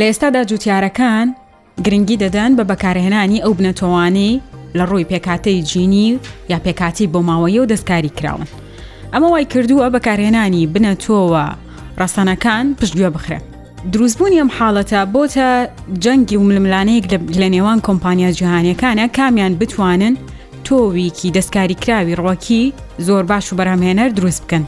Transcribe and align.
لە 0.00 0.06
ئێستادا 0.08 0.42
جوتیارەکان 0.50 1.26
گرنگی 1.84 2.18
دەدەن 2.24 2.50
بە 2.58 2.64
بەکارهێنانی 2.70 3.42
ئەو 3.44 3.52
بنەتۆوانەی 3.58 4.34
لە 4.78 4.84
ڕووی 4.90 5.06
پێکاتەی 5.10 5.64
جینی 5.70 6.08
یا 6.52 6.58
پێکاتی 6.64 7.10
بۆ 7.12 7.20
ماوەیە 7.28 7.60
و 7.62 7.70
دەستکاری 7.72 8.14
کراون. 8.18 8.46
ئەمە 9.12 9.28
وای 9.32 9.46
کردووە 9.52 9.86
بەکارهێنانی 9.94 10.68
بنەتۆوە 10.74 11.46
ڕسانەکان 12.00 12.64
پشتگوێ 12.78 13.10
بخرێت. 13.16 13.44
دروستبوونی 13.92 14.40
ئەم 14.42 14.50
حاڵەتە 14.56 15.00
بۆتە 15.14 15.50
جەنگی 16.04 16.36
و 16.40 16.46
ململانەیەک 16.48 17.04
لە 17.40 17.48
نێوان 17.54 17.78
کۆمپانیا 17.86 18.30
جیهانیەکانە 18.38 19.06
کامیان 19.18 19.52
بتوانن 19.60 20.14
تۆویکی 20.66 21.32
دەستکاری 21.36 21.76
کراوی 21.82 22.16
ڕۆکی 22.22 22.62
زۆر 23.06 23.22
باش 23.30 23.46
و 23.52 23.56
بەرامهێنەر 23.58 24.10
دروست 24.18 24.42
بکەن. 24.44 24.64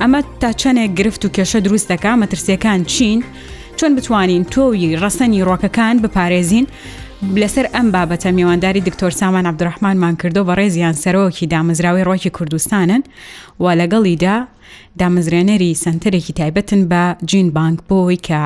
ئەمە 0.00 0.20
تا 0.40 0.50
چەنێک 0.60 0.90
گرفت 0.98 1.22
و 1.24 1.32
کێشە 1.36 1.58
دروستەکە 1.66 2.12
مەترسیەکان 2.20 2.80
چین 2.94 3.20
چۆن 3.80 3.96
بتوانین 3.96 4.44
تۆوی 4.52 4.86
ڕسەنی 5.04 5.40
ڕۆکەکان 5.48 5.94
بپارێزین 6.04 6.66
لەسەر 7.42 7.66
ئەم 7.74 7.86
بابەتە 7.94 8.26
میێوانداری 8.36 8.80
دکتۆر 8.86 9.12
سامان 9.20 9.46
عبدڕحمانمان 9.50 10.14
کردو 10.22 10.42
بە 10.48 10.52
ڕێزیان 10.60 10.94
سەرۆکی 11.02 11.46
دامەزراوی 11.52 12.04
ڕۆکی 12.08 12.26
کوردستانن 12.36 13.02
و 13.60 13.64
لەگەڵیدا 13.80 14.36
دامەزرێنەری 15.00 15.70
سنتەرێکی 15.84 16.32
تایبەتن 16.40 16.82
بە 16.90 17.02
جین 17.30 17.50
بانک 17.56 17.78
بۆی 17.90 18.18
کە 18.26 18.42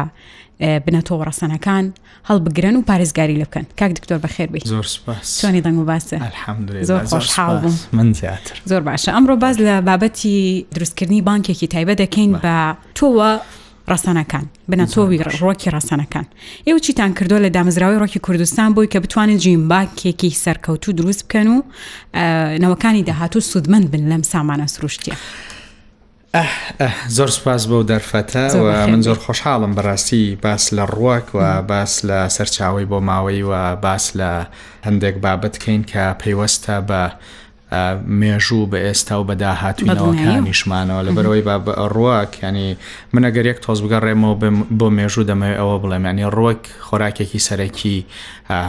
بنەتۆ 0.86 1.12
ڕەسەنەکان 1.28 1.84
هەڵبگرن 2.30 2.76
و 2.76 2.82
پارێزگاری 2.88 3.36
لەکەن 3.42 3.64
کاک 3.78 3.90
دکتۆر 3.98 4.18
بەخێر 4.26 4.48
بێت 4.52 4.66
زۆر 4.72 4.86
سۆنی 5.22 5.60
دەنگ 5.64 5.78
و 5.82 5.86
باسە 5.90 6.18
زۆر 6.90 7.02
خۆشحاڵبووم 7.10 7.78
من 7.92 8.12
زیاتر 8.14 8.54
زۆر 8.66 8.82
باشە 8.88 9.08
ئەمڕۆ 9.16 9.36
باز 9.42 9.56
لە 9.58 9.74
بابەتی 9.88 10.64
دروستکردنی 10.74 11.22
بانکێکی 11.28 11.66
تایبەت 11.74 11.98
دەکەین 12.04 12.30
بە 12.42 12.76
تۆوە 12.98 13.30
ڕاستانەکان 13.92 14.44
بنەچۆوی 14.70 15.18
ڕۆکی 15.40 15.68
ڕاستانەکان 15.74 16.26
ئێوە 16.66 16.80
چیتان 16.86 17.10
کردو 17.14 17.36
لە 17.44 17.48
دامزراوی 17.56 18.00
ڕۆکی 18.08 18.18
کوردستان 18.26 18.74
بۆی 18.74 18.88
کە 18.92 18.98
بتوانن 19.04 19.36
جیمباکێکی 19.44 20.30
سەرکەوتو 20.44 20.90
دروست 20.98 21.24
بکەن 21.28 21.46
و 21.54 21.62
نەوەکانی 22.62 23.02
داهاتوو 23.08 23.42
سوودمەند 23.50 23.86
بن 23.90 24.04
لەم 24.12 24.22
سامانە 24.32 24.66
سروشتیە. 24.74 25.16
زۆر 27.16 27.28
سپاس 27.38 27.66
بەو 27.66 27.82
دەرفەتە 27.90 28.54
و 28.56 28.68
من 28.90 29.02
زۆر 29.06 29.18
خۆشحاڵم 29.24 29.72
بەڕاستی 29.76 30.36
باس 30.42 30.74
لە 30.74 30.78
ڕووەک 30.92 31.28
و 31.34 31.62
باس 31.62 32.04
لە 32.06 32.28
سەرچاوی 32.36 32.84
بۆ 32.92 32.98
ماوەی 33.08 33.42
و 33.42 33.76
باس 33.76 34.10
لە 34.18 34.30
هەندێک 34.86 35.16
بابەتکەین 35.24 35.82
کە 35.90 36.02
پەیوەستە 36.22 36.76
بە 36.88 37.02
مێژوو 38.20 38.66
بە 38.72 38.76
ئێستا 38.86 39.12
و 39.20 39.24
بەدا 39.30 39.52
هاتوینەوەکانیشمانەوە 39.62 41.00
لە 41.06 41.10
بەرەوەی 41.16 41.42
با 41.46 41.72
ڕواکیانی 41.94 42.68
منە 43.16 43.30
گەرێک 43.36 43.58
تۆز 43.64 43.78
بگەڕێمەوە 43.84 44.34
بۆ 44.78 44.86
مێژوو 44.98 45.24
دەمەوێت 45.30 45.58
ئەوە 45.60 45.76
بڵێمانی 45.82 46.24
ڕۆک 46.36 46.62
خۆراکێکی 46.86 47.38
سەرەکی 47.48 47.98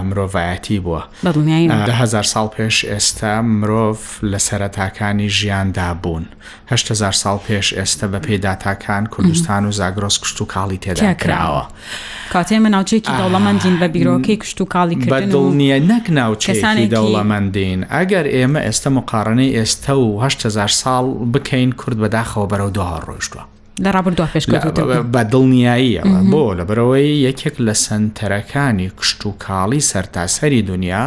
مرۆڤایەتی 0.08 0.78
بووە 0.84 1.02
هزار 2.02 2.26
ساڵ 2.34 2.48
پێش 2.56 2.78
ئێستا 2.92 3.36
مرۆڤ 3.42 3.98
لە 4.32 4.40
سەرەتاکانی 4.48 5.28
ژیاندا 5.38 5.94
بوون 6.04 6.26
هزار 6.90 7.14
ساڵ 7.22 7.38
پێش 7.48 7.68
ئێستا 7.78 8.06
بە 8.14 8.20
پێداتاکان 8.28 9.04
کوردستان 9.14 9.66
و 9.66 9.72
زاگرۆس 9.80 10.16
کشت 10.22 10.42
و 10.42 10.46
کاڵی 10.54 10.78
تێدا 10.84 11.14
کراوە 11.24 11.64
کاتێ 12.34 12.54
منناوچێکی 12.64 13.12
دەوڵەمەندین 13.20 13.76
بە 13.82 13.88
بیرۆکی 13.96 14.36
کشت 14.42 14.62
و 14.62 14.66
کاڵی 14.74 14.96
کرد 15.04 15.32
دڵنیە 15.36 15.78
نەک 15.92 16.06
ناوچێکی 16.20 16.86
دەوڵەمەندین 16.96 17.80
ئەگەر 17.96 18.26
ئێمە 18.36 18.60
ئێستا 18.68 18.90
مقارنەی 18.98 19.52
ئێستا 19.58 19.96
و 20.04 20.08
هزار 20.24 20.68
ساڵ 20.82 21.06
بکەین 21.34 21.72
کورد 21.80 21.98
بەداخەوە 22.04 22.48
بەرەو 22.52 22.70
دوها 22.78 22.98
ڕۆیشتووە 23.08 23.44
لە 23.84 23.90
ڕابردوا 23.96 24.28
پێش 24.34 24.44
بە 25.14 25.22
دڵنیاییە 25.34 26.04
بۆ 26.32 26.44
لە 26.60 26.64
بەرەوەی 26.70 27.10
یەکێک 27.28 27.56
لە 27.68 27.74
سنتەرەکانی 27.86 28.88
کشت 29.00 29.20
و 29.26 29.32
کاڵی 29.46 29.82
سەرتاسەری 29.92 30.62
دنیا 30.72 31.04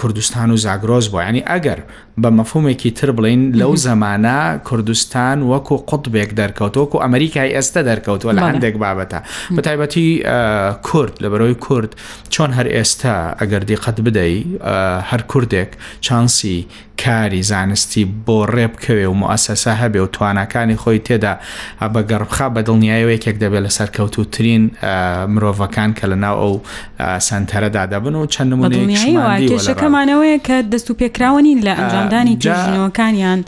کوردستان 0.00 0.48
و 0.50 0.56
زاگرۆز 0.64 1.06
بۆ 1.12 1.18
ینی 1.28 1.42
ئەگەر 1.50 1.80
بە 2.22 2.28
مەفهومێکی 2.40 2.90
تر 2.98 3.08
بڵین 3.16 3.42
لەو 3.60 3.72
زەمانە 3.86 4.38
کوردستان 4.68 5.38
وەکو 5.50 5.74
قوتبێک 5.90 6.30
دەرکەوتوەکو 6.38 7.00
ئەمریکای 7.04 7.52
ئێستا 7.56 7.80
دەرکەوتوە 7.88 8.32
لە 8.36 8.40
هەندێک 8.48 8.76
بابەتە 8.82 9.18
بەتایبەتی 9.56 10.06
کورد 10.88 11.14
لە 11.22 11.26
بەرەوەی 11.32 11.58
کورد 11.66 11.92
چۆن 12.34 12.50
هەر 12.58 12.66
ئێستا 12.74 13.16
ئەگەر 13.40 13.62
دیقەت 13.70 13.98
بدەی 14.06 14.34
هەر 15.10 15.22
کوردێک 15.32 15.70
چانسی 16.06 16.66
کاری 17.04 17.42
زانستی 17.50 18.04
بۆ 18.26 18.38
ڕێبکەوێ 18.56 19.06
و 19.10 19.14
مؤسسە 19.20 19.72
هەبێ 19.82 20.00
و 20.04 20.08
توانەکانی 20.16 20.76
خۆی 20.82 20.98
تێدا 21.06 21.34
بە 21.94 22.00
گەڕبخا 22.10 22.46
بە 22.54 22.60
دڵنیایەوەیەکێک 22.68 23.36
دەبێت 23.42 23.62
لە 23.66 23.70
سەرکەوتوترین 23.78 24.62
مرۆڤەکان 25.34 25.90
کە 25.98 26.04
لە 26.12 26.16
ناو 26.24 26.36
ئەو 26.44 26.54
سنتەرەدا 27.28 27.82
دەبن 27.92 28.14
و 28.18 28.26
چەند 28.34 28.48
نمونەیەکەمانەوەی 28.52 30.34
کە 30.46 30.56
دەست 30.72 30.88
و 30.90 30.94
پێکراوەنی 31.00 31.54
لە 31.66 31.72
ئەنجام 31.78 32.05
ئەندانی 32.06 32.36
توژنەوەکانیان 32.42 33.40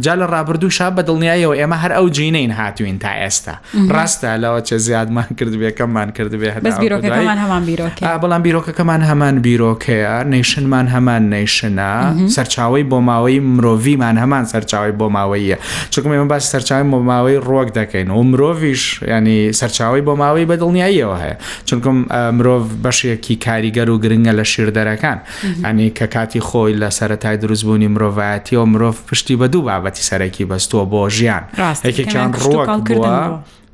جا 0.00 0.14
لە 0.16 0.26
ڕابردوو 0.30 0.70
شاب 0.70 0.96
بە 1.00 1.06
دڵنیایەوە 1.06 1.54
ئێمە 1.54 1.76
هەر 1.84 1.92
ئەو 1.92 2.08
جینەین 2.08 2.50
هاتوین 2.50 2.98
تا 2.98 3.08
ئێستا 3.14 3.52
ڕاستە 3.94 4.36
لەوە 4.42 4.60
چە 4.68 4.74
زیادمان 4.76 5.26
کردبێ 5.40 5.70
کەممان 5.80 6.10
کردبێ 6.10 6.50
بەڵام 6.64 8.44
بیرۆکەکەمان 8.44 9.02
هەمان 9.10 9.36
بیرۆکەیە 9.44 10.24
نەیشنمان 10.34 10.86
هەمان 10.94 11.22
نەیشنە 11.34 11.90
سەرچاوی 12.36 12.82
بۆ 12.90 12.98
ماوەی 13.08 13.40
مرۆڤیمان 13.54 14.16
هەمان 14.22 14.44
سەرچاوی 14.52 14.92
بۆ 15.00 15.06
ماوەیە 15.16 15.56
چکم 15.90 16.10
ئێمە 16.14 16.28
باش 16.30 16.44
سەرچاوی 16.52 16.86
بۆ 16.92 16.98
ماوەی 17.10 17.38
ڕۆک 17.48 17.68
دەکەین 17.78 18.10
و 18.10 18.22
مرۆڤش 18.30 19.02
ینی 19.10 19.52
سەرچاوی 19.52 20.00
بۆ 20.08 20.12
ماوەی 20.22 20.46
بە 20.50 20.54
دڵنیاییەوە 20.62 21.16
هەیە 21.24 21.36
چونکم 21.64 21.96
مرۆڤ 22.38 22.62
بەشێکی 22.84 23.34
کاریگەر 23.46 23.88
و 23.88 23.96
گرنگە 24.04 24.32
لە 24.38 24.44
شیردەرەکان 24.52 25.18
ئەنی 25.64 25.88
کە 25.98 26.04
کاتی 26.14 26.40
خۆی 26.40 26.74
لە 26.82 26.90
سەرەتای 26.98 27.36
دروستبوونی 27.42 27.88
مرۆڤایەتی 27.94 28.52
و 28.56 28.64
مرۆڤ 28.72 28.94
پشتی 29.10 29.36
بە 29.36 29.42
دوو 29.52 29.62
باب 29.62 29.83
بابەتی 29.84 30.06
سەرەکی 30.08 30.44
بەستووە 30.50 30.84
بۆ 30.92 31.02
ژیان 31.16 31.44
یەکێکیان 31.88 32.30
ڕووەک 32.42 32.70
بووە 32.88 33.14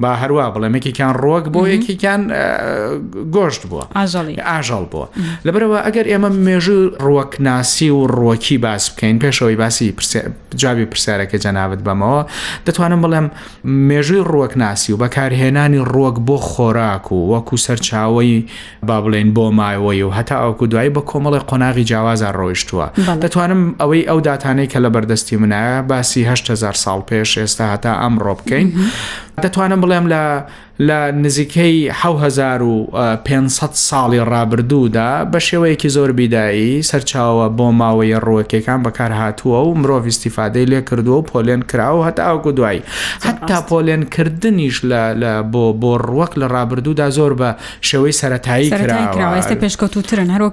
با 0.00 0.16
هەروە 0.22 0.47
بڵێمێکیان 0.56 1.11
ڕۆک 1.25 1.44
بۆ 1.55 1.61
یەکیان 1.72 2.21
گۆشت 3.37 3.62
بووە 3.71 3.84
ئاژەڵ 4.50 4.84
بووە 4.93 5.06
لەبەرەوە 5.47 5.78
ئەگەر 5.87 6.06
ئێمە 6.12 6.31
مێژوو 6.47 6.83
ڕۆکناسی 7.09 7.91
و 7.99 8.00
ڕۆکی 8.19 8.56
باس 8.65 8.84
بکەین 8.93 9.16
پێشەوەی 9.25 9.56
باسی 9.62 9.88
جوابی 10.61 10.87
پرسیارەکە 10.93 11.37
جەناوت 11.44 11.81
بەمەوە 11.87 12.21
دەتوانم 12.66 13.00
بڵێم 13.05 13.27
مێژووی 13.88 14.22
ڕۆکناسی 14.33 14.91
و 14.94 14.97
بەکارهێنانی 15.03 15.81
ڕۆک 15.94 16.17
بۆ 16.28 16.37
خۆراک 16.50 17.05
و 17.12 17.19
وەکو 17.32 17.56
سەرچاوی 17.67 18.41
با 18.88 18.97
بڵێن 19.05 19.28
بۆ 19.37 19.44
مایەوەی 19.59 20.03
و 20.06 20.11
هەتا 20.19 20.37
ئەوکو 20.43 20.65
دوایی 20.72 20.91
بە 20.97 21.00
کۆمەڵی 21.11 21.41
قۆناغی 21.50 21.84
جیاوازە 21.91 22.28
ڕۆیشتووە 22.38 22.87
دەتوانم 23.25 23.62
ئەوەی 23.81 24.05
ئەو 24.09 24.19
دااتانەی 24.28 24.69
کە 24.72 24.78
لە 24.84 24.88
بەردەستی 24.94 25.37
منایە 25.43 25.77
باسی 25.91 26.22
1000 26.25 26.75
ساڵ 26.84 27.00
پێش 27.11 27.31
ئێستا 27.38 27.65
هەتا 27.75 27.93
ئەمڕۆ 28.03 28.32
بکەین 28.41 28.69
دەتوانم 29.44 29.80
بڵێم 29.82 30.06
لە 30.12 30.22
لە 30.80 31.12
نزیکەی 31.22 31.88
1500 31.88 33.70
ساڵی 33.72 34.20
ڕابردوودا 34.28 35.24
بە 35.32 35.38
شێوەیەکی 35.38 35.86
زۆر 35.96 36.10
بیدایی 36.18 36.82
سەرچاوە 36.91 37.46
بۆ 37.56 37.60
ماوەی 37.80 38.14
ڕۆکێکان 38.26 38.80
بەکار 38.86 39.12
هاتووە 39.20 39.60
و 39.66 39.74
مرۆڤ 39.82 40.04
استیفادەی 40.12 40.64
لێ 40.70 40.80
کردووە 40.88 41.19
و 41.19 41.22
پۆلێن 41.30 41.62
کراوە 41.70 42.02
هەتا 42.08 42.22
ئەوکو 42.28 42.50
دوایی 42.52 42.82
هەتا 43.24 43.56
پۆلێنکردنیش 43.70 44.76
بۆ 45.52 45.64
بۆ 45.80 45.92
ڕوەک 46.08 46.32
لە 46.40 46.46
ڕابردوودا 46.54 47.10
زۆر 47.16 47.32
بە 47.40 47.50
شێوەی 47.88 48.14
سەتایی 48.20 48.70
کراوە 48.72 49.56
پێشکەوتترن 49.62 50.28
هەرۆک 50.34 50.52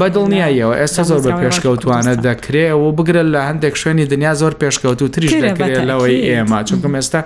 بەدڵنیایەوە 0.00 0.74
ئێستا 0.80 1.02
زۆر 1.10 1.20
بە 1.26 1.32
پێشکەوتوانە 1.42 2.14
دەکرێ 2.26 2.66
و 2.82 2.92
بگرن 2.98 3.28
لە 3.34 3.40
هەندێک 3.48 3.74
شوێنی 3.80 4.06
دنیا 4.12 4.32
زۆر 4.34 4.52
پێشکەوت 4.62 5.00
و 5.02 5.08
تریش 5.14 5.32
دەکرێت 5.46 5.78
لەوەی 5.90 6.18
ئێمە 6.30 6.58
چونکم 6.68 6.92
ئێستا 6.98 7.20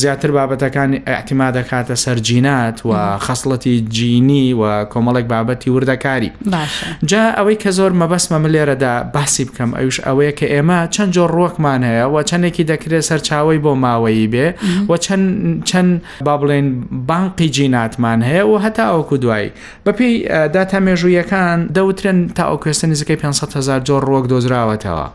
زیاتر 0.00 0.30
بابەتەکانی 0.36 0.98
ئەحتیمادە 1.08 1.61
دەکاتە 1.62 1.94
سەرجینات 2.04 2.76
و 2.86 3.18
خەسڵەتی 3.26 3.74
جینی 3.96 4.46
و 4.60 4.84
کۆمەڵێک 4.92 5.26
بابەتی 5.32 5.68
وردەکاری 5.76 6.30
جا 7.10 7.24
ئەوەی 7.38 7.56
کە 7.62 7.70
زۆر 7.78 7.92
مەبەسمە 8.02 8.32
من 8.44 8.50
لێرەدا 8.54 8.94
باسی 9.14 9.44
بکەم 9.48 9.70
ئەوش 9.78 9.96
ئەوەیە 10.06 10.32
کە 10.38 10.46
ئێمە 10.54 10.78
چەند 10.94 11.10
جۆر 11.16 11.30
ڕۆکمان 11.38 11.82
هەیە 11.90 12.06
و 12.14 12.22
چەندێکی 12.30 12.64
دەکرێت 12.70 13.04
سەرچاوی 13.08 13.58
بۆ 13.64 13.72
ماوەی 13.84 14.28
بێ 14.32 14.46
و 14.90 14.96
چەند 15.70 16.02
با 16.26 16.34
بڵێن 16.40 16.66
بانقی 17.10 17.48
جیناتمان 17.56 18.20
هەیە 18.30 18.44
و 18.50 18.54
هەتا 18.64 18.84
ئەوکو 18.92 19.16
دوایی 19.22 19.50
بەپی 19.86 20.10
داتا 20.54 20.78
مێژوویەکان 20.86 21.58
دەوترن 21.76 22.18
تا 22.36 22.42
ئەو 22.50 22.56
کوێستە 22.62 22.84
نزیکەی 22.92 23.16
500 23.16 23.56
هزار 23.56 23.80
جۆر 23.88 24.02
ڕۆک 24.10 24.24
دۆزراوەتەوە. 24.32 25.08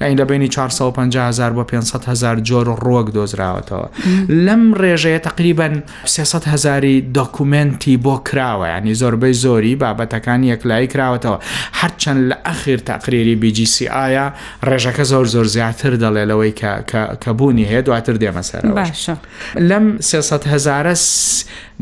ئەین 0.00 0.18
لە 0.20 0.24
بینی 0.24 0.48
450 0.48 1.28
هزار 1.30 1.50
بۆ 1.52 1.64
500 1.66 2.04
هزار 2.04 2.36
جۆر 2.40 2.68
ڕۆک 2.84 3.08
دۆزراوەتەوە 3.14 3.88
لەم 4.28 4.74
ڕێژەیە 4.74 5.18
تقریبان 5.22 5.82
300 6.04 6.44
هزاری 6.44 7.10
دەکومنتی 7.14 7.96
بۆ 8.04 8.20
کراوە 8.30 8.66
ینی 8.78 8.94
زۆربەی 8.94 9.34
زۆری 9.44 9.76
بابەتەکان 9.80 10.42
یەکلایی 10.44 10.86
کراوەتەوە 10.92 11.42
هەرچەند 11.74 12.32
لە 12.32 12.36
ئەخیر 12.46 12.78
تەقریری 12.80 13.36
BGC 13.42 13.90
ئایا 13.90 14.32
ڕێژەکە 14.66 15.02
زۆر 15.04 15.24
زۆر 15.24 15.44
زیاتر 15.46 15.94
دەڵێ 15.96 16.24
لەوەی 16.28 16.54
کە 17.24 17.28
بوونی 17.32 17.66
هەیە 17.70 17.80
دواتر 17.84 18.14
دێمەسەر 18.14 18.64
باشە 18.66 19.16
لەم 19.60 20.00
300 20.00 20.44
هزارە 20.44 20.94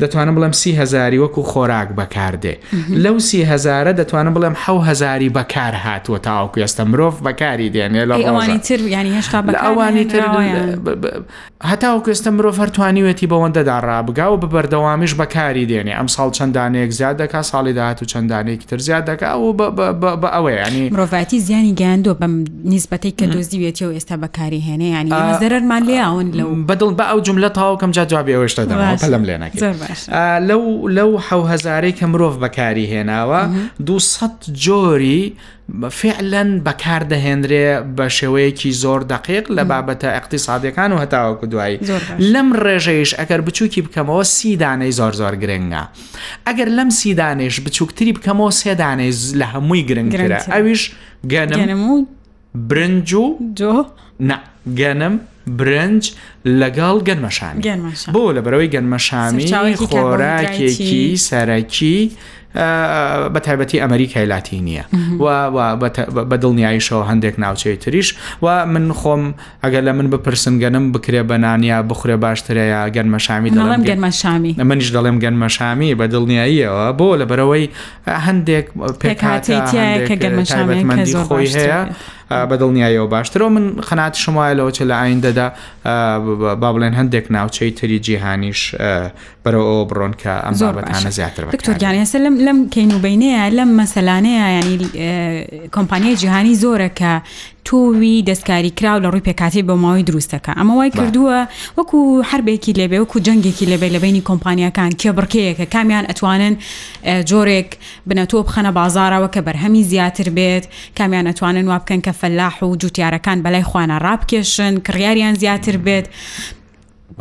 دەتوانم 0.01 0.35
بڵم 0.41 0.51
سی 0.53 0.71
هزاری 0.71 1.17
وەکو 1.25 1.41
خۆراک 1.51 1.89
بەکاردێ 1.99 2.55
لەو 2.91 3.19
سی 3.19 3.43
هزارە 3.45 3.93
دەتوانم 3.99 4.33
بڵم 4.35 4.55
حو 4.65 4.77
هزاری 4.79 5.29
بەکار 5.29 5.73
هاتووە 5.75 6.19
تاواکو 6.23 6.59
ئێستا 6.59 6.79
مرۆڤ 6.91 7.13
بەکاری 7.23 7.67
دێنێ 7.73 8.05
لە 8.09 8.13
ئەوانی 8.13 10.07
تر 10.09 10.29
هەتاوەکو 11.63 12.07
ئێستا 12.11 12.27
مرۆڤ 12.37 12.55
هەرتوانیوێتی 12.59 13.27
بەوەندەدا 13.29 13.77
ڕ 13.87 13.98
ڕابگاوە 13.99 14.37
بە 14.43 14.47
بەردەوامیش 14.55 15.13
بەکاری 15.21 15.63
دێنێ 15.71 15.93
ئەم 15.99 16.07
ساڵ 16.15 16.29
چەندانەیەک 16.37 16.91
زیاد 16.99 17.15
دەکا 17.23 17.41
ساڵی 17.51 17.73
داهات 17.79 17.99
و 18.01 18.05
چەندانێکی 18.11 18.65
تر 18.69 18.77
زیاد 18.87 19.03
دەکا 19.09 19.29
و 19.43 19.49
بە 20.21 20.29
ئەوەیە 20.35 20.67
ینی 20.67 20.85
مرۆڤەتی 20.93 21.37
زیانی 21.47 21.73
گەاندۆ 21.81 22.11
بەم 22.21 22.33
نیسبەتی 22.73 23.13
کە 23.19 23.25
دۆزیوێتی 23.33 23.83
و 23.89 23.91
ئێستا 23.97 24.15
بەکاری 24.23 24.61
هێنێ 24.67 24.89
ینی 24.99 25.13
زەرمان 25.43 25.81
لێیاون 25.89 26.27
لەو 26.37 26.47
بەدڵ 26.69 26.91
بە 26.99 27.03
ئەو 27.11 27.19
جملە 27.27 27.49
تاوکەم 27.57 27.91
جاجوابی 27.97 28.33
ئەوشتە 28.37 28.61
پەلم 29.03 29.23
لێ 29.29 29.37
لەو 30.49 30.63
لەو 30.97 31.11
حهزارەی 31.27 31.93
کە 31.99 32.05
مرۆڤ 32.11 32.35
بەکاری 32.43 32.85
هێناوە 32.93 33.41
200 33.85 34.63
جۆری 34.65 35.21
فعلەن 35.91 36.49
بەکاردەهێنرێ 36.67 37.67
بە 37.97 38.05
شێوەیەکی 38.17 38.71
زۆر 38.83 39.01
دقیق 39.13 39.45
لە 39.57 39.63
بابەتە 39.71 40.09
ئەقتصادەکان 40.17 40.89
و 40.93 40.97
هەتاوەکو 41.03 41.45
دوایی 41.51 41.77
لەم 42.33 42.47
ڕێژەیش 42.63 43.11
ئەگەر 43.19 43.39
بچووکی 43.47 43.81
بکەمەوە 43.85 44.23
سیدانەی 44.37 44.91
زۆر 44.99 45.13
زۆر 45.19 45.33
گرنگە 45.43 45.83
ئەگەر 46.47 46.69
لەم 46.77 46.89
سیدانێش 46.99 47.55
بچووکتری 47.65 48.13
بکەمەوە 48.17 48.51
سێدانەی 48.61 49.11
لە 49.39 49.47
هەمووی 49.53 49.83
گرنگرە 49.89 50.39
ئەویش 50.53 50.81
گەنم 51.33 51.81
و 51.91 51.97
برنج 52.69 53.13
و 53.13 53.25
گەنم 54.79 55.15
برنج 55.59 56.01
لەگەڵ 56.61 56.95
گەنمەشان 57.07 57.55
بۆ 58.13 58.23
لە 58.35 58.41
بەرەوەی 58.45 58.69
گەنمەشامی 58.75 59.75
خۆراکێکی 59.91 61.07
سەرەکی. 61.29 62.01
بە 63.33 63.39
تایبەتی 63.39 63.79
ئەمریکای 63.81 64.25
لاتی 64.25 64.57
نییە 64.67 64.83
و 65.19 65.89
بە 66.31 66.37
دڵنیاییشەوە 66.43 67.09
هەندێک 67.09 67.35
ناوچەی 67.39 67.75
تریش 67.83 68.15
و 68.41 68.65
من 68.65 68.91
خۆم 68.99 69.23
ئەگەر 69.63 69.83
لە 69.87 69.91
من 69.97 70.09
بپرسنگەنم 70.09 70.85
بکرێ 70.93 71.23
بەنانیا 71.29 71.79
بخورێ 71.91 72.17
باشترەیە 72.25 72.81
گەنمە 72.95 73.17
شامی 73.25 73.49
دەڵم 73.55 73.81
گەرمە 73.89 74.11
شامی 74.21 74.53
منیش 74.57 74.89
دەڵێم 74.95 75.17
گەنمە 75.23 75.47
شامی 75.55 75.95
بە 75.99 76.05
دڵنیاییەوە 76.13 76.85
بۆ 76.99 77.07
لە 77.19 77.25
بەرەوەی 77.29 77.65
هەندێک 78.25 78.65
پێکاتی 79.01 79.57
کە 80.07 80.13
گەرممەندی 80.23 81.15
خۆی 81.29 81.47
هەیە 81.55 81.81
بەدڵنیایەوە 82.49 83.07
باشترەوە 83.13 83.49
من 83.55 83.65
قەنات 83.87 84.13
شمایلەوە 84.23 84.71
چە 84.77 84.81
لە 84.89 84.95
ئاین 85.01 85.19
دەدا 85.25 85.47
با 86.61 86.73
بڵێن 86.75 86.93
هەندێک 86.99 87.25
ناوچەی 87.35 87.71
تری 87.79 87.99
جیهانیش 88.05 88.61
بەرەوە 89.43 89.75
بڕۆن 89.89 90.13
کە 90.21 90.33
ئەم 90.45 90.53
بابەتانە 90.63 91.09
زیاتر 91.17 91.43
دکتۆرگیانی 91.53 92.05
سە 92.11 92.17
لەم 92.25 92.35
لەم 92.47 92.59
کەین 92.75 92.91
و 92.95 92.99
بینەیە 93.05 93.43
لەم 93.57 93.69
مەسەلانەیە 93.81 94.45
ینی 94.55 94.77
کۆمپانیای 95.75 96.15
جیهانی 96.21 96.55
زۆرە 96.61 96.89
کە 96.99 97.11
تۆوی 97.69 98.15
دەستکاری 98.29 98.71
کراو 98.77 98.99
لە 99.03 99.07
ڕووی 99.13 99.25
پێکاتی 99.29 99.57
بە 99.57 99.69
ماوەی 99.83 100.03
دروستەکە 100.07 100.51
ئەمە 100.59 100.71
وای 100.77 100.91
کردووە 100.97 101.37
وەکو 101.77 101.99
هەربێکی 102.31 102.73
لێبێ 102.79 102.97
وەکو 103.01 103.19
جەنگێکی 103.25 103.65
لەبێ 103.71 103.87
لە 103.95 103.99
بینی 104.03 104.23
کۆمپانیەکان 104.29 104.91
کێ 104.99 105.09
بڕکەیەکە 105.17 105.65
کامیان 105.73 106.05
ئەتوانن 106.09 106.53
جۆرێک 107.29 107.69
بنەتۆ 108.09 108.37
بخەنە 108.47 108.71
بازارەوە 108.77 109.29
کە 109.35 109.41
بەرهەمی 109.47 109.83
زیاتر 109.91 110.27
بێت 110.37 110.65
کامیان 110.97 111.25
ئەتوانن 111.29 111.65
وا 111.67 111.77
بکەن 111.81 112.01
کە 112.05 112.11
فەلاح 112.21 112.55
و 112.65 112.69
جوتیارەکان 112.81 113.37
بەلای 113.45 113.63
خوانە 113.69 113.97
ڕابکێشن 114.05 114.73
کڕیاریان 114.87 115.35
زیاتر 115.41 115.75
بێت 115.85 116.07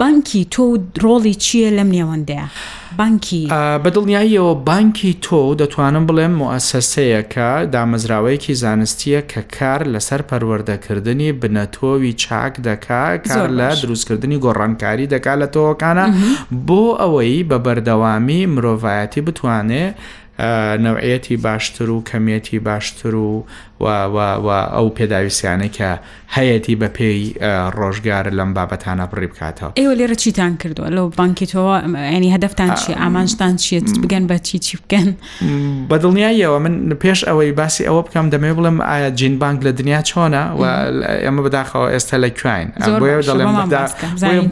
بانکی 0.00 0.41
تۆ 0.55 0.62
ڕۆڵی 1.03 1.33
چییە 1.45 1.69
لەم 1.79 1.89
نێوەندەیە 1.97 2.45
بانکی 2.99 3.41
بەدڵنیاییەوە 3.85 4.53
بانکی 4.69 5.12
تۆ 5.27 5.41
دەتوانم 5.62 6.05
بڵێم 6.11 6.35
موسسەیەکە 6.41 7.49
دامەزراوەیەکی 7.75 8.55
زانستیە 8.62 9.21
کە 9.33 9.41
کار 9.56 9.81
لەسەر 9.95 10.21
پەروەردەکردنی 10.31 11.31
بنەتۆوی 11.41 12.12
چاک 12.25 12.55
دەکا 12.69 13.03
کار 13.29 13.49
لە 13.59 13.67
دروستکردنی 13.83 14.41
گۆڕانکاری 14.45 15.11
دەکا 15.15 15.35
لە 15.43 15.47
تۆکانە 15.56 16.06
بۆ 16.69 16.83
ئەوەی 17.00 17.47
بە 17.50 17.59
بەردەوامی 17.67 18.43
مرۆڤایەتی 18.55 19.21
بتوانێت 19.27 19.93
نەوعەتی 20.85 21.37
باشتر 21.37 21.90
و 21.90 22.02
کەمێتی 22.11 22.55
باشتر 22.69 23.14
و 23.14 23.44
ئەو 24.75 24.99
پێداویستیانە 24.99 25.69
کە 25.76 25.90
هەیەی 26.37 26.75
بە 26.81 26.88
پێی 26.99 27.20
ڕۆژگار 27.79 28.25
لەم 28.38 28.50
بابەتانە 28.58 29.06
بڕی 29.11 29.29
بکاتەوە 29.32 29.70
ئێوە 29.79 29.94
لێرە 29.99 30.14
چیتان 30.14 30.52
کردووە 30.56 30.88
لەو 30.96 31.06
بانکی 31.19 31.46
تەوە 31.46 31.79
ینی 32.17 32.35
هەدەفتان 32.38 32.70
چی 32.75 32.93
ئامانشتان 33.00 33.56
چیت 33.56 33.90
بگەن 34.02 34.25
بە 34.31 34.35
چی 34.40 34.58
چی 34.58 34.79
بکەن 34.79 35.08
بە 35.90 35.96
دڵنیاییەوە 36.02 36.58
من 36.61 36.90
پێش 37.02 37.25
ئەوەی 37.29 37.52
باسی 37.56 37.85
ئەوە 37.88 38.02
بکەم 38.08 38.26
دەمێ 38.32 38.52
بڵم 38.58 38.81
ئایا 38.87 39.11
جین 39.11 39.38
بانک 39.38 39.61
لە 39.62 39.70
دنیا 39.81 40.00
چۆنە 40.08 40.44
و 40.61 40.62
ئەمە 41.25 41.43
بەداخەوە 41.46 41.90
ئێستا 41.93 42.17
لە 42.25 42.29
کوین 42.40 42.69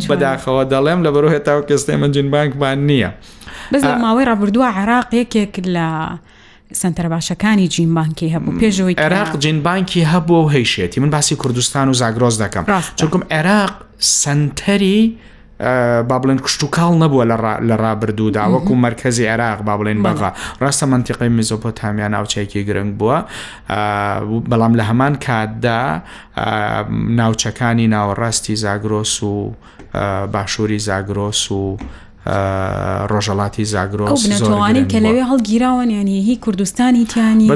بەداخەوە 0.09 0.63
دەڵێم 0.73 1.01
لەبەرو 1.07 1.29
هێتاو 1.35 1.61
کەستێ 1.69 1.91
من 1.97 2.13
جین 2.13 2.31
بانکمان 2.31 2.79
نییە. 2.91 3.11
بەس 3.73 3.83
لە 3.89 3.95
ماوەی 4.05 4.27
ڕابردووە 4.31 4.69
عراق 4.81 5.07
یەکێک 5.21 5.53
لە 5.77 5.89
سنتەر 6.81 7.07
باشەکانی 7.15 7.69
جینبانکی 7.75 8.33
هەبوو 8.35 8.59
پێشەوەی 8.63 8.99
عراق 9.05 9.33
جینبانکی 9.45 10.03
هەبوو 10.13 10.31
و 10.47 10.51
هەیشێتی 10.55 10.99
من 11.01 11.11
باسی 11.11 11.35
کوردستان 11.37 11.89
و 11.89 11.95
زاگرۆز 12.01 12.43
دەکەم 12.43 12.65
چونکم 12.99 13.23
عێراق 13.33 13.73
سنتەری 14.23 14.99
با 16.11 16.19
بڵێن 16.23 16.41
کشت 16.45 16.63
و 16.65 16.67
کاڵ 16.77 16.95
نەبووە 17.03 17.25
لە 17.69 17.77
ڕابردوودا 17.85 18.45
وەکو 18.55 18.73
مرکزی 18.75 19.25
عێراق 19.27 19.63
با 19.63 19.77
بڵێن 19.79 19.99
بەغا 20.07 20.31
ڕاستە 20.63 20.83
منتیقی 20.87 21.29
میزۆپۆتامیا 21.43 22.09
ناوچەیەکی 22.15 22.63
گرنگ 22.69 22.99
بووە 22.99 23.19
بەڵام 24.51 24.73
لە 24.81 24.85
هەمان 24.91 25.15
کاتدا 25.27 26.03
ناوچەکانی 27.21 27.87
ناوەڕاستی 27.95 28.55
زاگرۆس 28.65 29.23
و 29.23 29.53
باشووری 30.33 30.79
زاگرۆس 30.81 31.53
و 31.53 31.77
ڕۆژەڵاتی 33.13 33.63
زاگرۆس 33.73 34.23
بنەوانین 34.43 34.87
کە 34.93 34.99
لەوێ 35.07 35.23
هەڵگیراوان 35.31 35.89
یانی 35.97 36.17
هی 36.29 36.37
کوردستانی 36.45 37.05
تیانی 37.13 37.49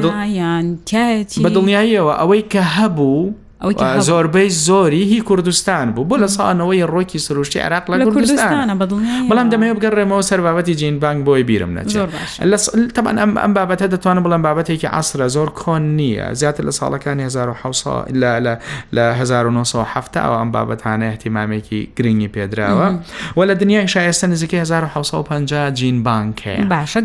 بەدڵنیاییەوە 1.44 2.12
ئەوەی 2.20 2.43
کە 2.52 2.62
هەبوو 2.76 3.20
ئەو 3.64 4.00
زۆربەی 4.08 4.49
زۆری 4.66 5.02
هی 5.11 5.20
کوردستان 5.28 5.92
بوو 5.96 6.04
بۆ 6.16 6.16
لە 6.20 6.25
ساانەوەی 6.37 6.85
ڕۆکی 6.92 7.16
سروشتی 7.26 7.58
عراق 7.66 7.85
لە 8.02 8.04
کوردستان 8.14 8.68
بەڵام 9.30 9.49
دەمەوە 9.52 9.75
بگەڕێمەوە 9.78 10.23
سەر 10.28 10.40
بابەتی 10.40 10.75
جین 10.75 10.99
بانک 11.00 11.25
بۆی 11.25 11.42
بیرم 11.49 11.78
نەچێت 11.78 12.08
تەمان 12.96 13.18
ئەم 13.18 13.37
ئەم 13.38 13.52
بابەتە 13.58 13.87
دەتوانم 13.94 14.25
بڵم 14.25 14.42
بابەتێکی 14.46 14.87
عسرە 15.00 15.28
زۆر 15.37 15.49
کۆن 15.61 15.82
نییە 15.99 16.26
زیاتر 16.35 16.64
لە 16.68 16.73
ساڵەکانی 16.80 17.20
1970 17.23 20.16
ئەو 20.25 20.35
ئەم 20.38 20.50
بابەتانە 20.54 21.04
احتیمامێکی 21.14 21.80
گرنگی 21.99 22.28
پێدراوە 22.35 22.88
و 23.37 23.40
لە 23.49 23.54
دنیای 23.61 23.88
شایستا 23.88 24.26
نزیکە 24.26 24.54
1950 24.54 25.70
جین 25.70 26.04
بانکەیە 26.04 26.64
باشە 26.73 27.00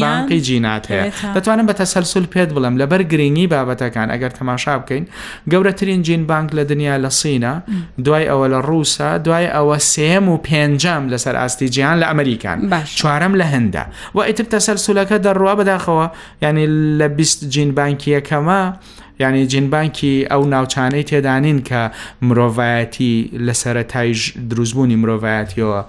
بانقی 0.00 0.40
جینات 0.40 0.86
هەیە 0.86 1.12
دەتوانم 1.36 1.66
بە 1.68 1.72
تەسەلسل 1.72 2.26
پێت 2.34 2.50
بڵم 2.54 2.76
لەبەر 2.82 3.02
گرنگی 3.02 3.46
بابەتەکان 3.48 4.08
ئەگەر 4.12 4.32
تەماشا 4.38 4.74
بکەین 4.80 5.04
گەورەتر 5.50 5.83
زیاترین 5.84 6.02
جین 6.02 6.26
بانک 6.26 6.52
لە 6.52 6.70
دنیا 6.70 6.98
لە 7.08 7.12
سینە 7.12 7.62
دوای 8.04 8.24
ئەوە 8.28 8.48
لە 8.52 8.60
ڕووسا 8.66 9.18
دوای 9.24 9.46
ئەوە 9.54 9.78
سێم 9.78 10.28
و 10.28 10.38
پێنجەم 10.48 11.10
لەسەر 11.12 11.34
ئاستیجییان 11.36 11.98
لە 12.00 12.04
ئەمریکان 12.08 12.72
چوارم 12.96 13.34
لە 13.40 13.44
هەندە 13.44 13.84
و 14.14 14.20
ئیتر 14.22 14.44
تەسەرسولەکە 14.44 15.18
دەڕوا 15.24 15.54
بەداخەوە 15.60 16.08
ینی 16.42 16.66
لە 16.98 17.08
20 17.08 17.48
جین 17.48 17.74
بانکی 17.74 18.20
یەکەمە 18.20 18.74
ینی 19.20 19.46
جینبانکی 19.46 20.26
ئەو 20.30 20.44
ناوچانەی 20.44 21.04
تێدانین 21.10 21.60
کە 21.68 21.90
مرۆڤایەتی 22.22 23.30
لەسەرەتای 23.46 24.38
دروستبوونی 24.50 24.96
مرۆڤایەتیەوە 25.02 25.84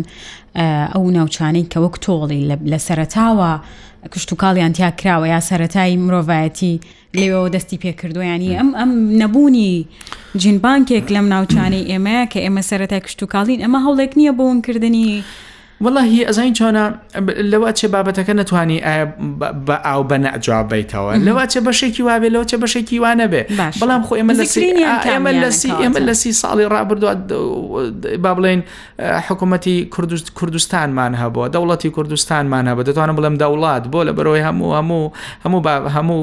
ئەو 0.94 1.10
ناوچانەی 1.16 1.66
کە 1.72 1.78
وەک 1.84 1.94
تۆڵی 2.04 2.42
لە 2.70 2.78
سەرتاوە 2.86 3.52
کشت 4.14 4.32
و 4.32 4.36
کاڵیان 4.36 4.72
تیا 4.72 4.90
کراوە 5.00 5.26
یا 5.28 5.40
سەتایی 5.48 5.98
مرۆڤایەتی 6.04 6.74
لێەوە 7.16 7.48
دەستی 7.54 7.78
پێکردویانی 7.84 8.56
ئەم 8.58 8.70
ئەم 8.78 8.90
نەبوونی 9.22 9.86
جینبانکێک 10.42 11.06
لەم 11.14 11.26
ناوچانەی 11.34 11.88
ئێمەیە 11.90 12.22
کە 12.32 12.38
ئێمە 12.44 12.62
سەتای 12.70 13.00
کشت 13.06 13.18
و 13.22 13.30
کاڵین 13.34 13.62
ئەمە 13.62 13.78
هەوڵێک 13.86 14.12
نییە 14.18 14.32
بۆونکردنی 14.38 15.06
وڵی 15.84 16.22
ئەزین 16.28 16.52
چۆنە 16.58 16.82
لەوە 17.52 17.70
چێ 17.78 17.88
بابەتەکە 17.94 18.32
نتوانی 18.40 18.80
بە 19.68 19.74
ئاو 19.84 20.02
بە 20.10 20.16
نەجوابیتەوە 20.26 21.12
لەوە 21.26 21.44
چێ 21.52 21.60
بەشێکی 21.66 22.02
وابێ 22.08 22.28
لەوە 22.34 22.44
چێ 22.50 22.56
بەشێکی 22.64 22.96
وانە 23.04 23.26
بێ 23.32 23.42
بەڵام 23.80 24.02
خۆ 24.06 24.12
ئێمە 24.18 24.32
ئێمە 25.06 25.30
لەسی 25.44 25.70
ئێمە 25.82 26.00
لە 26.08 26.14
سی 26.20 26.32
ساڵی 26.42 26.64
ڕابردووە 26.72 27.12
با 28.24 28.32
بڵێن 28.36 28.60
حکوومەتی 29.26 29.76
کوردستانمان 30.38 31.12
هەبووە 31.22 31.46
دەوڵەتی 31.54 31.88
کوردستانمان 31.96 32.64
هەبە 32.70 32.82
دەتوانم 32.88 33.16
بڵم 33.18 33.36
دەوڵات 33.42 33.84
بۆ 33.92 34.00
لە 34.08 34.12
بەرەوەی 34.18 34.42
هەموو 34.48 34.76
هەموو 34.76 35.04
هەموو 35.44 35.62
هەموو 35.96 36.20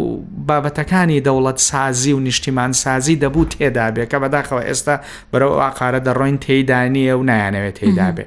بابەتەکانی 0.50 1.18
دەوڵەت 1.28 1.60
سازی 1.70 2.14
و 2.14 2.20
نیشتیمان 2.20 2.72
سازی 2.84 3.16
دەبوو 3.24 3.46
تێدا 3.54 3.88
بێ 3.96 4.04
کە 4.12 4.18
بەداخەوە 4.24 4.62
ئێستا 4.68 4.96
بەرەوە 5.32 5.56
ئاقاە 5.66 6.00
دەڕۆین 6.08 6.38
تێیدانیە 6.46 7.14
و 7.20 7.22
نایانەوێت 7.30 7.76
تێدا 7.82 8.10
بێ 8.16 8.24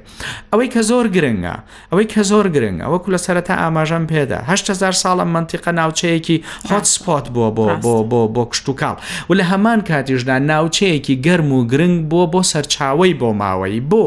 ئەوەی 0.51 0.69
کە 0.75 0.81
زۆر 0.89 1.05
گرنگە 1.17 1.53
ئەوەی 1.91 2.07
کە 2.13 2.21
زۆر 2.31 2.45
گرنگ 2.55 2.77
ئەوە 2.85 2.97
کو 3.03 3.07
لە 3.15 3.19
سەرەتا 3.25 3.53
ئاماژەم 3.63 4.03
پێدا 4.11 4.39
هزار 4.49 4.93
ساڵم 5.03 5.29
منتیقە 5.37 5.71
ناوچەیەکی 5.79 6.37
هات 6.69 6.85
سپۆت 6.95 7.25
بۆ 7.35 7.45
بۆ 7.57 7.65
بۆ 7.83 7.93
بۆ 8.11 8.21
بۆ 8.35 8.43
کشت 8.51 8.67
و 8.69 8.73
کاڵ 8.81 8.95
و 9.29 9.33
لە 9.39 9.43
هەمان 9.51 9.79
کاتیژدا 9.89 10.35
ناوچەیەکی 10.51 11.15
گەرم 11.25 11.51
و 11.57 11.59
گرنگ 11.71 11.97
بۆ 12.11 12.21
بۆ 12.33 12.41
سەرچاوی 12.51 13.13
بۆ 13.21 13.29
ماوەی 13.41 13.79
بۆ 13.91 14.05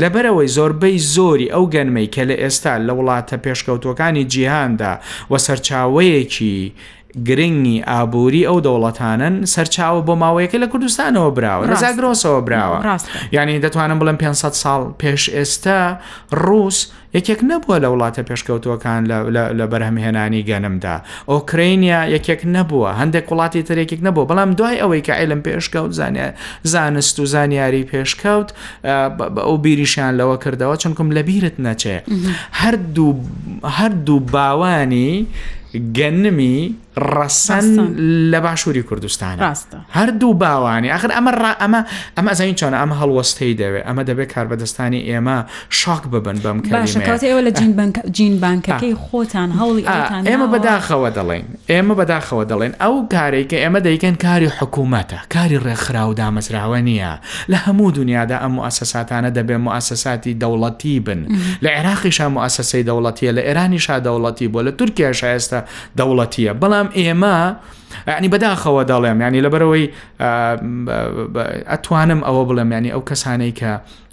لەبەرەوەی 0.00 0.48
زۆربەی 0.56 0.96
زۆری 1.14 1.52
ئەو 1.54 1.64
گەنمەی 1.74 2.08
کە 2.14 2.22
لە 2.30 2.36
ئێستا 2.42 2.74
لە 2.86 2.92
وڵاتە 2.98 3.36
پێشکەوتەکانی 3.44 4.24
جیهاندا 4.32 4.92
و 5.30 5.34
سەرچاوەیەکی 5.46 6.56
گرنگی 7.28 7.76
ئابووری 7.94 8.42
ئەو 8.50 8.58
دەوڵەتانن 8.66 9.34
سەرچاوە 9.54 10.00
بۆ 10.08 10.14
ماوەیەەکە 10.22 10.56
لە 10.62 10.66
کوردستانەوە 10.72 11.30
براوە 11.36 11.64
ڕزاگرۆسەوە 11.72 12.40
براوە 12.46 12.96
یعنی 13.32 13.60
دەتوانم 13.64 13.98
بڵم 14.00 14.16
500 14.16 14.54
ساڵ 14.62 14.80
پێش 15.02 15.22
ئێستا 15.34 15.80
ڕوس 16.46 16.76
یەکێک 17.14 17.40
نەبووە 17.50 17.76
لە 17.84 17.88
وڵاتە 17.92 18.20
پێشکەوتوەکان 18.30 19.00
لە 19.60 19.64
بەرهەمهێنانی 19.72 20.42
گەنمدا 20.50 20.96
ئۆکرینیا 21.32 22.00
یەکێک 22.14 22.40
نەبووە 22.56 22.90
هەندێک 23.00 23.26
وڵاتی 23.32 23.62
ترێکێک 23.68 24.00
نەبوو 24.06 24.28
بەڵام 24.30 24.50
دوای 24.58 24.78
ئەوەی 24.82 25.02
کە 25.06 25.14
ئەلم 25.20 25.40
پێشکەوت 25.46 25.92
زانست 26.72 27.18
و 27.20 27.24
زانیاری 27.26 27.82
پێشکەوت 27.92 28.48
ئەو 29.38 29.54
بیریشیان 29.64 30.14
لەوە 30.20 30.36
کردەوە 30.44 30.76
چونکم 30.82 31.08
لە 31.16 31.20
بیرت 31.28 31.56
نەچێ 31.66 31.96
هەردوو 33.72 34.20
باوانی 34.34 35.26
گەنمی 35.96 36.74
ڕەسەن 37.14 37.64
لە 38.32 38.40
باشووری 38.40 38.82
کوردستان 38.82 39.36
هەردوو 39.96 40.34
باوانی 40.34 40.88
ئەخر 40.92 41.08
ئەمە 41.16 41.30
ئەمە 41.62 41.80
ئەمە 42.18 42.28
ئەزین 42.28 42.54
چۆن 42.58 42.72
ئەمە 42.80 42.94
هەڵوەستەی 43.00 43.54
دەوێت 43.60 43.84
ئەمە 43.88 44.02
دەبێت 44.08 44.32
کار 44.34 44.46
بەدەستانی 44.52 45.00
ئێمە 45.10 45.38
شاک 45.70 46.02
ببن 46.12 46.38
بەم 46.44 46.58
ئێوە 46.64 47.50
لە 47.50 47.50
جین 48.16 48.40
بانکەکەی 48.40 48.94
خۆتان 49.04 49.50
هەوڵی 49.60 49.84
ئێمە 50.28 50.46
بەداخەوە 50.54 51.10
دەڵێن 51.18 51.44
ئێمە 51.70 51.94
بەداخەوە 52.00 52.44
دەڵێن 52.50 52.72
ئەو 52.80 52.94
کارێککە 53.14 53.56
ئێمە 53.64 53.80
دەیکەن 53.86 54.14
کاری 54.24 54.48
حکوومەتە 54.58 55.18
کاری 55.34 55.58
ڕێکخرا 55.64 56.04
و 56.10 56.14
دامەزراوە 56.22 56.80
نییە 56.88 57.12
لە 57.52 57.58
هەموو 57.66 57.90
دنیادا 57.98 58.36
ئەم 58.42 58.52
موسەساتانە 58.60 59.30
دەبێ 59.38 59.56
موسەساتی 59.66 60.32
دەوڵەتی 60.42 60.96
بن 61.06 61.20
لە 61.64 61.68
عێراقیشا 61.76 62.26
موسەسەی 62.36 62.82
دەوڵەتیە 62.88 63.32
لە 63.38 63.42
ئێرانیشا 63.48 63.96
دەوڵەتی 64.06 64.46
بۆ 64.52 64.60
لە 64.66 64.70
تورکیا 64.78 65.12
شایستا 65.12 65.57
سیاسە 65.62 65.98
دەوڵەتیە 65.98 66.52
بەڵام 66.62 66.88
ئێمە 66.98 67.36
ینی 68.18 68.28
بەداخەوە 68.34 68.82
دەڵێم 68.90 69.16
ینی 69.26 69.40
لەبەرەوەی 69.46 69.84
ئەتوانم 71.72 72.20
ئەوە 72.26 72.42
بڵێم 72.48 72.70
ینی 72.76 72.90
ئەو 72.94 73.02
کەسانەی 73.10 73.52
کە 73.60 73.72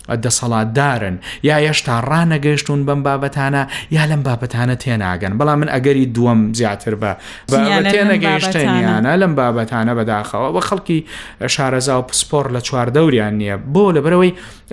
دەسەڵاتدارن 0.09 1.15
یا 1.49 1.55
هێشتا 1.65 1.95
ڕانەگەشتون 2.09 2.79
بەم 2.87 3.01
بابەتانە 3.07 3.63
یا 3.95 4.03
لەم 4.11 4.21
بابەتانە 4.27 4.75
تێناگەن 4.83 5.33
بەڵام 5.39 5.57
من 5.61 5.67
ئەگەری 5.69 6.05
دووەم 6.15 6.53
زیاتر 6.53 6.95
بە 7.01 7.13
تێنەگەیشتیانە 7.93 9.11
لەم 9.21 9.33
بابەتانە 9.39 9.93
بەداخەوە 9.99 10.49
بە 10.55 10.61
خەڵکی 10.69 10.99
شارەزا 11.49 11.95
و 11.99 12.05
پسپۆر 12.09 12.45
لە 12.55 12.59
چواردەوریان 12.67 13.33
نییە 13.41 13.57
بۆ 13.73 13.85
لەبەرەوەی 13.97 14.31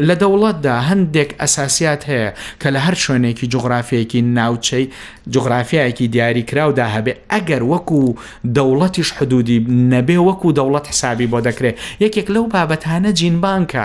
لە 0.09 0.15
دەوڵەتدا 0.23 0.77
هەندێک 0.91 1.31
ئەساسیات 1.43 2.03
هەیە 2.11 2.29
کە 2.62 2.69
لە 2.75 2.81
هەر 2.87 2.95
شوێنێکی 2.95 3.47
جغرافیەکی 3.55 4.21
ناوچەی 4.39 4.87
جغرافایەکی 5.35 6.07
دیاریکراودا 6.15 6.87
هەبێ 6.95 7.12
ئەگەر 7.33 7.62
وەکو 7.73 8.01
دەوڵەتیش 8.57 9.09
حدودی 9.19 9.59
نەبێ 9.93 10.19
وەکو 10.29 10.49
دەوڵەت 10.59 10.87
حسابی 10.91 11.27
بۆ 11.33 11.39
دەکرێت 11.47 11.77
یەکێک 12.05 12.27
لەو 12.35 12.45
بابەتانە 12.55 13.11
جینبانکە 13.19 13.85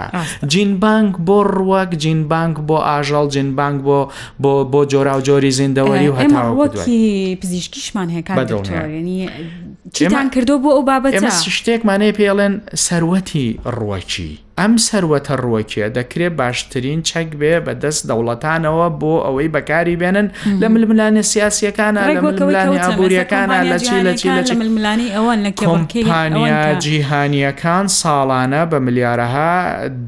جینبانک 0.54 1.14
بۆ 1.28 1.37
تۆڕ 1.38 1.52
وەک 1.72 1.90
جینبانک 2.04 2.56
بۆ 2.70 2.78
ئاژەڵ 2.90 3.26
جینبانک 3.36 3.78
بۆ 3.88 3.98
بۆ 4.44 4.52
بۆ 4.74 4.80
جۆرا 4.92 5.14
و 5.18 5.20
جۆری 5.28 5.52
زیندەوەری 5.60 6.08
و 6.12 6.14
هەتاوەکی 6.20 7.00
پزیشکیشمان 7.42 8.08
هەیەکانیان 8.16 10.26
کردو 10.36 10.56
بۆ 10.64 10.70
ئەو 10.78 10.84
بابەت 10.90 11.16
شتێکمانەیە 11.58 12.14
پێڵێن 12.20 12.54
سەروەتی 12.86 13.46
ڕوەکی. 13.78 14.32
ئەم 14.62 14.74
سەروەتە 14.88 15.34
ڕووەکیە 15.44 15.88
دەکرێت 15.98 16.34
باشترین 16.42 17.00
چەک 17.10 17.30
بێ 17.42 17.54
بە 17.66 17.74
دەست 17.84 18.02
دەوڵەتانەوە 18.10 18.88
بۆ 19.02 19.14
ئەوەی 19.26 19.50
بەکاری 19.56 19.96
بێنن 20.02 20.28
لە 20.62 20.68
ململانە 20.74 21.24
سیاسیەکانە 21.34 22.02
لە 22.18 22.22
ملانی 22.22 22.78
ئابوووریەکانە 22.84 23.58
لە 23.72 23.78
چی 23.88 23.96
لە 24.08 24.14
چی 24.20 24.30
لە 24.38 24.54
ململانی 24.62 25.14
ئەوان 25.16 25.40
لە 25.46 25.52
کۆمپانیا 25.62 26.58
جیهانیەکان 26.86 27.86
ساڵانە 28.02 28.62
بە 28.72 28.78
ملیارەها 28.86 29.54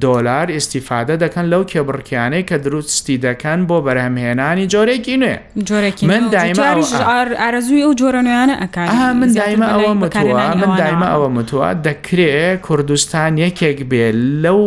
دۆلار 0.04 0.46
ئیسیفادە 0.56 1.16
دەکەن 1.24 1.46
لەو 1.52 1.64
کێبڕکیانەی 1.72 2.44
کە 2.50 2.56
دروستی 2.66 3.18
دەکەن 3.28 3.60
بۆ 3.70 3.78
بەرهەمهێنانی 3.86 4.66
جۆرێکی 4.74 5.16
نوێ 5.22 5.36
جۆرێکی 5.70 6.04
من 6.12 6.22
دایمەڕزووی 6.36 7.82
ئەو 7.86 7.94
جۆرە 8.02 8.22
نوێیانە 8.28 8.56
ئەکان 8.64 8.90
من 9.22 9.30
دایمە 9.42 9.68
ئەوە 9.74 9.92
متوە 10.04 10.48
من 10.62 10.72
دایمە 10.82 11.08
ئەوە 11.14 11.30
متوە 11.38 11.70
دەکرێت 11.88 12.60
کوردستان 12.68 13.34
یەکێک 13.46 13.80
بێ 13.92 14.06
لەو 14.44 14.62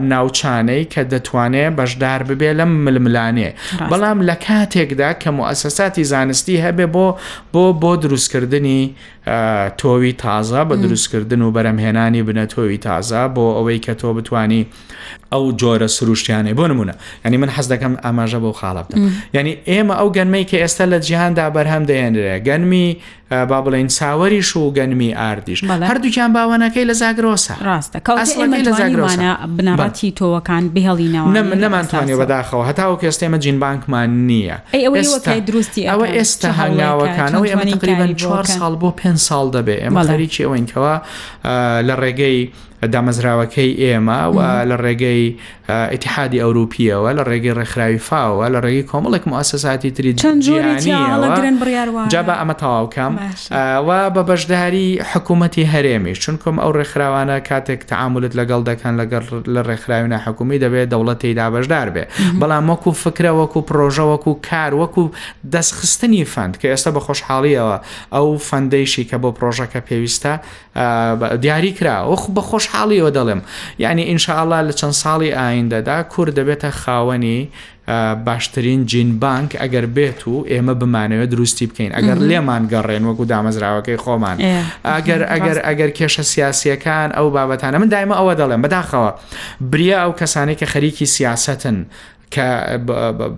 ناوچانەی 0.00 0.84
کە 0.94 1.02
دەتوانێت 1.12 1.72
بەشدار 1.80 2.20
ببێ 2.28 2.50
لەم 2.58 2.72
ململانێ 2.84 3.50
بەڵام 3.90 4.18
لە 4.28 4.34
کاتێکدا 4.46 5.10
کە 5.22 5.28
مؤسساتی 5.40 6.04
زانستی 6.04 6.62
هەبێ 6.64 6.86
بۆ 6.94 7.06
بۆ 7.54 7.64
بۆ 7.82 7.92
دروستکردنی 8.04 8.94
تۆوی 9.80 10.12
تازە 10.22 10.62
بە 10.68 10.74
دروستکردن 10.84 11.40
و 11.42 11.52
بەرەمهێنانی 11.56 12.22
بنەتۆوی 12.28 12.78
تازە 12.86 13.22
بۆ 13.34 13.44
ئەوەی 13.58 13.80
کە 13.86 13.92
تۆ 14.00 14.08
بتانی 14.16 14.66
ئەو 15.32 15.44
جۆرە 15.62 15.86
سروشتیانێ 15.96 16.52
بۆ 16.58 16.64
نمونە 16.70 16.94
ینی 17.24 17.36
من 17.36 17.48
حەز 17.56 17.66
دەکەم 17.72 17.92
ئاماژە 18.04 18.38
بۆ 18.44 18.50
خاڵە 18.60 18.82
بدەم 18.90 19.00
ینی 19.34 19.52
ئێمە 19.70 19.94
ئەو 20.00 20.08
گەنمەی 20.16 20.44
کە 20.50 20.56
ئێستا 20.62 20.84
لە 20.92 20.98
جیهاندا 21.06 21.46
بەرهەم 21.56 21.82
دەێنرێ 21.90 22.36
گەنمی 22.48 22.88
با 23.50 23.58
بڵێن 23.66 23.88
ساوەریش 23.98 24.50
و 24.56 24.74
گەنمی 24.78 25.10
ئاردیش 25.20 25.60
هەردووکیان 25.90 26.30
باوانەکەی 26.36 26.84
لە 26.90 26.94
زاگرۆسە 27.02 27.54
ڕاستە 27.68 27.98
لە 28.66 28.72
زاگرۆسە 28.80 29.30
بنەڕەتی 29.60 30.10
تۆوەکان 30.18 30.64
بهێڵینەوە 30.74 31.28
نەمانتوانێ 31.64 32.14
بەداخەوە 32.20 32.62
هەتاو 32.70 32.92
کەستێمە 33.02 33.38
جین 33.44 33.56
بانکمان 33.64 34.10
نییە 34.30 34.56
دروستی 35.48 35.82
ئەوە 35.90 36.06
ئێستا 36.16 36.50
هەنگاوەکان 36.60 37.30
ئەوەی 37.36 37.50
ئەمە 37.52 37.64
تقریبان 37.74 38.12
4 38.20 38.44
ساڵ 38.58 38.72
بۆ 38.82 38.90
5 39.00 39.16
ساڵ 39.28 39.46
دەبێ 39.56 39.76
ئەمە 39.84 40.02
خەریکی 40.10 40.42
ئەوینکەوە 40.46 40.94
لە 41.88 41.94
ڕێگەی 42.02 42.40
دامەزراوەکەی 42.92 43.70
ئێمە 43.82 44.20
و 44.34 44.38
لە 44.70 44.76
ڕێگەی 44.84 45.22
ئتیحادی 45.94 46.40
ئەوروپیەوە 46.44 47.10
لە 47.18 47.22
ڕێگەی 47.30 47.52
ڕێکخراوی 47.58 48.00
فاوە 48.08 48.46
لە 48.54 48.58
ڕێگەی 48.64 48.84
کۆمەڵێک 48.90 49.24
موسەساتی 49.32 49.90
تری 49.90 50.12
جا 52.12 52.22
بە 52.26 52.34
ئەمە 52.40 52.54
تەواوکەم 52.60 53.14
و 53.88 53.90
بە 54.14 54.22
بەشداری 54.30 54.88
حکوومەتی 55.12 55.64
هەرێمی 55.72 56.12
چونکم 56.22 56.54
ئەو 56.62 56.72
ڕێکخراوانە 56.78 57.36
کاتێک 57.48 57.80
تعاملت 57.90 58.32
لەگەڵ 58.40 58.60
دەکەن 58.70 58.92
لەگەڵ 59.00 59.22
لە 59.54 59.62
ڕێکخراویە 59.68 60.18
حکومی 60.26 60.58
دەبێت 60.64 60.88
دەوڵەتی 60.92 61.34
دابشدار 61.40 61.88
بێ 61.94 62.04
بەڵام 62.40 62.64
وەکو 62.70 62.90
فکرە 63.04 63.32
وەکو 63.40 63.60
پرۆژە 63.70 64.04
وەکو 64.12 64.32
کار 64.50 64.72
وەکو 64.80 65.04
دەستخستنی 65.54 66.24
فند 66.32 66.54
کە 66.60 66.66
ئێستا 66.72 66.90
بە 66.96 67.00
خۆشحاڵیەوە 67.06 67.76
ئەو 68.14 68.26
فەندەیشی 68.48 69.04
کە 69.10 69.16
بۆ 69.22 69.30
پرۆژەکە 69.38 69.80
پێویستە 69.88 70.32
دیاری 71.42 71.72
کرا 71.78 71.96
وەخ 72.10 72.24
بە 72.36 72.42
خۆش 72.48 72.64
حاڵیەوە 72.74 73.10
دەڵێم 73.18 73.40
یعنی 73.84 74.02
ئینشاءله 74.08 74.58
لە 74.70 74.74
چەند 74.80 74.94
ساڵی 75.02 75.30
ئایندەدا 75.38 75.98
کوور 76.14 76.28
دەبێتە 76.38 76.70
خاوەنی 76.82 77.40
باشترین 78.26 78.82
جین 78.90 79.10
بانک 79.22 79.50
ئەگەر 79.60 79.86
بێت 79.96 80.20
و 80.28 80.34
ئێمە 80.50 80.74
بمانەوە 80.80 81.26
دروستی 81.32 81.66
بکەین 81.70 81.92
ئەگەر 81.96 82.18
لێمان 82.28 82.62
گەڕێن 82.72 83.02
وەکو 83.08 83.24
دامەزراوەکەی 83.32 83.98
خۆمان 84.04 84.36
ئەگەر 84.94 85.20
ئەگەر 85.32 85.58
ئەگەر 85.68 85.90
کێشە 85.98 86.24
سیاسیەکان 86.32 87.08
ئەو 87.16 87.26
بابەتانە 87.36 87.76
من 87.82 87.88
دایمە 87.94 88.14
ئەوە 88.20 88.34
دەڵێم 88.40 88.60
بەداخەوە 88.64 89.10
بریا 89.70 89.98
ئەو 90.02 90.12
کەسانی 90.20 90.54
کە 90.60 90.66
خەریکی 90.72 91.06
سیاستن 91.16 91.76
کە 92.34 92.50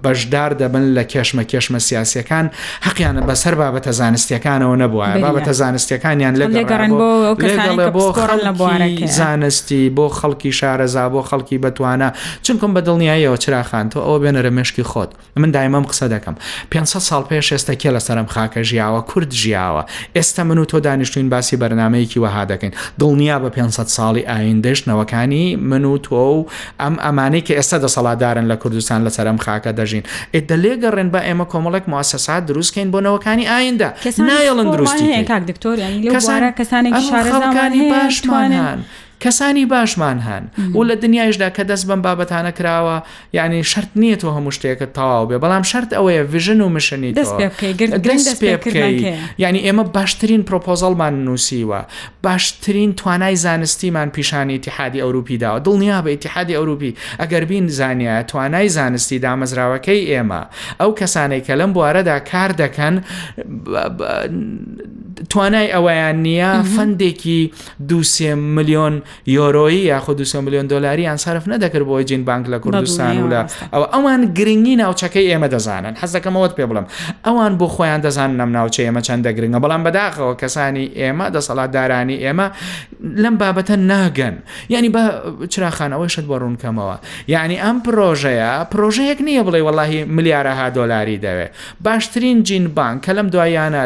بەشدار 0.04 0.52
دەبن 0.60 0.84
لە 0.98 1.04
کێشمە 1.12 1.42
کێشمە 1.52 1.78
سیاسەکان 1.88 2.46
حەقییانە 2.86 3.22
بەسەر 3.30 3.54
بابەتە 3.60 3.90
زانستیەکانەوە 4.00 4.74
نەبووە 4.82 5.06
بابەتە 5.24 5.52
زانستیەکانیان 5.62 6.34
لەگەڵ 6.40 6.82
بۆ 7.92 8.06
زانستی 9.18 9.82
بۆ 9.96 10.06
خەڵکی 10.18 10.52
شارەزا 10.58 11.04
بۆ 11.14 11.20
خەڵکی 11.30 11.56
بتوانە 11.64 12.08
چونکم 12.44 12.70
بە 12.76 12.80
دڵنیایەوە 12.86 13.36
چراخانتۆ 13.44 13.98
ئەو 14.06 14.16
بێنەرە 14.22 14.50
مشکی 14.58 14.82
خۆت 14.90 15.10
من 15.36 15.50
دایمەم 15.56 15.86
قسە 15.90 16.06
دەکەم 16.14 16.34
500 16.70 16.98
سال 17.00 17.22
پێش 17.30 17.46
ئێستا 17.54 17.74
کێ 17.82 17.88
لەسەرم 17.98 18.28
خاکە 18.32 18.62
ژیاوە 18.72 19.00
کورد 19.06 19.30
ژیاوە 19.30 19.82
ئێستا 20.16 20.38
من 20.40 20.58
و 20.58 20.64
تۆ 20.64 20.80
دانیشتین 20.80 21.28
باسی 21.30 21.56
بەرنمەیەکی 21.56 22.16
وەها 22.20 22.46
دەکەین 22.50 22.72
دڵنیا 23.00 23.38
بە 23.44 23.48
500 23.48 23.86
ساڵی 23.88 24.24
ئایندەشتنەوەکانی 24.26 25.56
من 25.56 25.84
و 25.84 25.98
تۆ 25.98 26.12
و 26.14 26.46
ئەم 26.80 26.94
ئەمانەی 26.98 27.40
کە 27.46 27.52
ئێستا 27.58 27.78
دەسەڵادارن 27.86 28.50
لە 28.52 28.56
کوردستان 28.56 28.81
دروستان 28.82 29.02
لە 29.06 29.10
سەرم 29.16 29.38
خاکە 29.44 29.72
دەژین 29.78 30.04
ئێدە 30.34 30.56
لێگەڕێن 30.62 31.08
بە 31.14 31.20
ئێمە 31.26 31.46
کۆمەڵێک 31.52 31.84
موسەسات 31.92 32.42
دروستکەین 32.50 32.88
بۆنەوەکانی 32.94 33.44
ئایندا 33.52 33.88
نایڵن 34.28 34.66
دروستی 34.74 35.24
کاک 35.30 35.42
دکتۆریان 35.50 35.92
کەسانە 36.14 36.50
کەسانێک 36.58 36.94
شارەکانی 37.10 37.82
باشتوانیان. 37.92 38.80
کەسانی 39.22 39.66
باشمان 39.66 40.18
هەن 40.20 40.74
و 40.76 40.84
لە 40.88 40.92
دنیایشدا 41.02 41.50
کە 41.50 41.62
دەست 41.70 41.86
بەم 41.86 42.02
بابەتانە 42.06 42.52
کراوە 42.58 43.02
یعنی 43.32 43.64
شرت 43.64 43.88
نییە 43.96 44.16
تۆ 44.18 44.24
هەموو 44.26 44.52
شتێکە 44.54 44.86
تاوا 44.94 45.26
بێ 45.28 45.38
بەڵام 45.42 45.62
شرت 45.66 45.90
ئەوەیە 45.94 46.32
ڤژن 46.34 46.60
و 46.60 46.68
مشنی 46.68 47.12
دەست 47.14 48.38
پێ 48.40 48.56
بکەی 48.56 49.14
یعنی 49.38 49.60
ئێمە 49.62 49.88
باشترین 49.94 50.42
پرۆپۆزەڵمان 50.50 51.12
نووسیوە 51.26 51.82
باشترین 52.22 52.94
توانای 52.94 53.36
زانستیمان 53.36 54.10
پیشانی 54.10 54.58
تحادی 54.58 55.00
ئەوروپی 55.00 55.38
داوە 55.40 55.60
دڵنیا 55.64 56.02
بە 56.04 56.08
ئتحادی 56.08 56.54
ئەوروپی 56.54 56.94
ئەگەر 57.20 57.44
بین 57.48 57.68
زانیە 57.68 58.24
توانای 58.28 58.68
زانستی 58.68 59.20
دامەزراوەکەی 59.20 60.02
ئێمە 60.10 60.46
ئەو 60.80 60.94
کەسانەی 61.00 61.42
کە 61.46 61.52
لەم 61.60 61.72
بوارەدا 61.74 62.18
کار 62.32 62.50
دەکەن 62.62 62.96
توانای 65.30 65.72
ئەوەیان 65.72 66.22
نییە 66.24 66.62
فندێکی 66.76 67.52
دوسێ 67.88 68.34
میلیۆن 68.56 69.02
یۆرۆیی 69.26 69.82
یاخود 69.86 70.16
دو 70.20 70.40
میلیۆن 70.42 70.66
دلاری 70.68 71.02
یان 71.02 71.16
صرف 71.16 71.46
نەدەکرد 71.48 71.82
بۆی 71.90 72.04
جین 72.04 72.24
بانک 72.24 72.46
لە 72.46 72.54
کوردستان 72.62 73.22
و 73.22 73.30
لە 73.30 73.50
ئەو 73.74 73.82
ئەوان 73.92 74.26
گرنگی 74.34 74.76
ناوچەکەی 74.76 75.24
ئێمە 75.30 75.48
دەزانن 75.54 75.94
حەزەکەمەوەت 76.02 76.52
پێ 76.56 76.64
بڵم 76.70 76.86
ئەوان 77.26 77.58
بۆ 77.58 77.66
خۆیان 77.74 78.02
دەزانن 78.06 78.36
نەم 78.40 78.50
ناوچە 78.56 78.80
ئێمە 78.86 79.00
چەندە 79.08 79.30
گرنگە 79.36 79.58
بەڵام 79.64 79.82
بەداخەوە 79.86 80.34
کەسانی 80.40 80.86
ئێمە 81.00 81.26
دەسەڵاتدارانی 81.36 82.16
ئێمە 82.24 82.46
لەم 83.22 83.34
بابەتە 83.42 83.74
ناگەن 83.90 84.34
ینی 84.70 84.90
بە 84.96 85.02
چراخانەوەی 85.50 86.08
شت 86.12 86.26
بە 86.30 86.36
ڕوونکەمەوە 86.42 86.96
یعنی 87.28 87.56
ئەم 87.64 87.76
پرۆژەیە 87.86 88.52
پرۆژەیەک 88.72 89.18
نییە 89.26 89.42
بڵێ 89.46 89.60
وەڵی 89.66 90.00
ملیارەها 90.16 90.68
دۆلاری 90.78 91.16
دەوێت 91.24 91.50
باشترین 91.84 92.42
جین 92.42 92.68
بانک 92.68 93.02
کە 93.04 93.10
لەم 93.16 93.26
دوایانە 93.34 93.82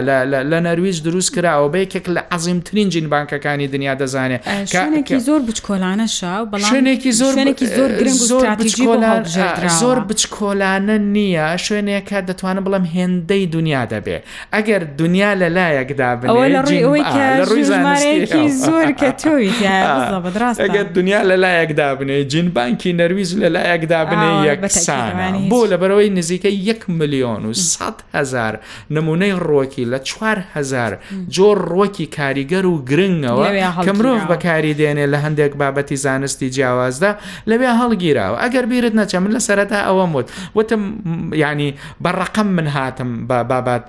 لە 0.50 0.58
نەرویج 0.66 0.96
دروست 1.04 1.25
دروست 1.30 1.38
کراوە 1.40 1.72
بە 1.72 1.76
یەکێک 1.76 2.08
لە 2.10 2.22
عزیمترین 2.32 2.88
جین 2.88 3.08
بانکەکانی 3.10 3.68
دنیا 3.72 3.94
دەزانێت 3.98 4.48
شوێنێکی 4.70 5.18
زۆر 5.18 5.40
بچکۆلانە 5.46 6.06
شاو 6.08 6.46
شوێنێکی 6.58 7.12
زۆر 7.12 8.42
زۆر 9.80 9.98
بچکۆلانە 10.08 10.96
نییە 11.14 11.56
شوێنێکە 11.56 12.20
دەتوانم 12.28 12.64
بڵم 12.66 12.84
هێندەی 12.96 13.44
دنیا 13.56 13.86
دەبێ 13.86 14.18
ئەگەر 14.56 14.82
دنیا 14.98 15.34
لە 15.34 15.48
لایەکدا 15.56 16.18
زۆر 18.66 18.88
کە 19.00 19.06
تۆیگەر 19.22 19.86
دنیا 20.96 21.22
لە 21.22 21.36
لایەکدا 21.44 21.94
بنێ 21.98 22.24
جین 22.30 22.48
بانکی 22.50 22.92
نەرویز 22.98 23.30
لە 23.42 23.48
لایەکدا 23.56 24.00
بنێ 24.10 24.30
یەکسانە 24.50 25.50
بۆ 25.50 25.60
لە 25.70 25.76
بەرەوەی 25.80 26.10
نزیکە 26.18 26.48
1 26.48 26.84
میلیۆن 26.88 27.44
و 27.46 27.52
100 27.52 27.94
هزار 28.14 28.58
نمونەی 28.90 29.32
ڕۆکی 29.40 29.84
لە 29.84 30.02
4 30.02 30.44
هزار 30.54 30.98
جۆر 31.36 31.56
ڕۆکی 31.72 32.06
کاریگەر 32.18 32.64
و 32.70 32.74
گرنگەوە 32.90 33.46
کە 33.84 33.92
مرۆڤ 33.98 34.20
بەکاری 34.30 34.74
دێنێ 34.80 35.06
لە 35.12 35.18
هەندێک 35.24 35.52
بابەتی 35.62 35.96
زانستی 36.04 36.48
جیاوازدا 36.54 37.10
لەوێ 37.50 37.70
هەڵگیراوە 37.80 38.36
ئەگەر 38.42 38.64
بیرت 38.70 38.94
نەچە 39.00 39.16
من 39.22 39.30
لە 39.36 39.40
سەرەتا 39.46 39.78
ئەوە 39.86 40.04
موت 40.12 40.26
وتم 40.56 40.82
ینی 41.42 41.70
بەڕقم 42.04 42.48
من 42.58 42.66
هاتم 42.76 43.10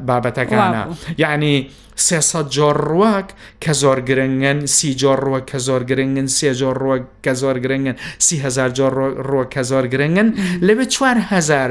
بابەتەکانە 0.10 0.82
ینی 1.18 1.58
سێسە 2.06 2.42
جۆڕواک 2.56 3.28
کە 3.64 3.74
زۆر 3.82 3.98
گرنگن 4.10 4.60
سی 4.76 4.90
جۆڕوە 5.02 5.40
کە 5.50 5.58
زۆر 5.68 5.82
گرنگن 5.90 6.28
سێ 6.38 6.52
جۆڕوە 6.60 6.96
کە 7.26 7.34
زۆر 7.42 7.58
گرنگن 7.64 7.96
سیهزار 8.28 8.72
ڕۆ 9.32 9.44
کە 9.54 9.62
زۆر 9.70 9.86
گرنگن 9.94 10.30
لەوێ 10.68 10.86
چوارهزار 10.94 11.70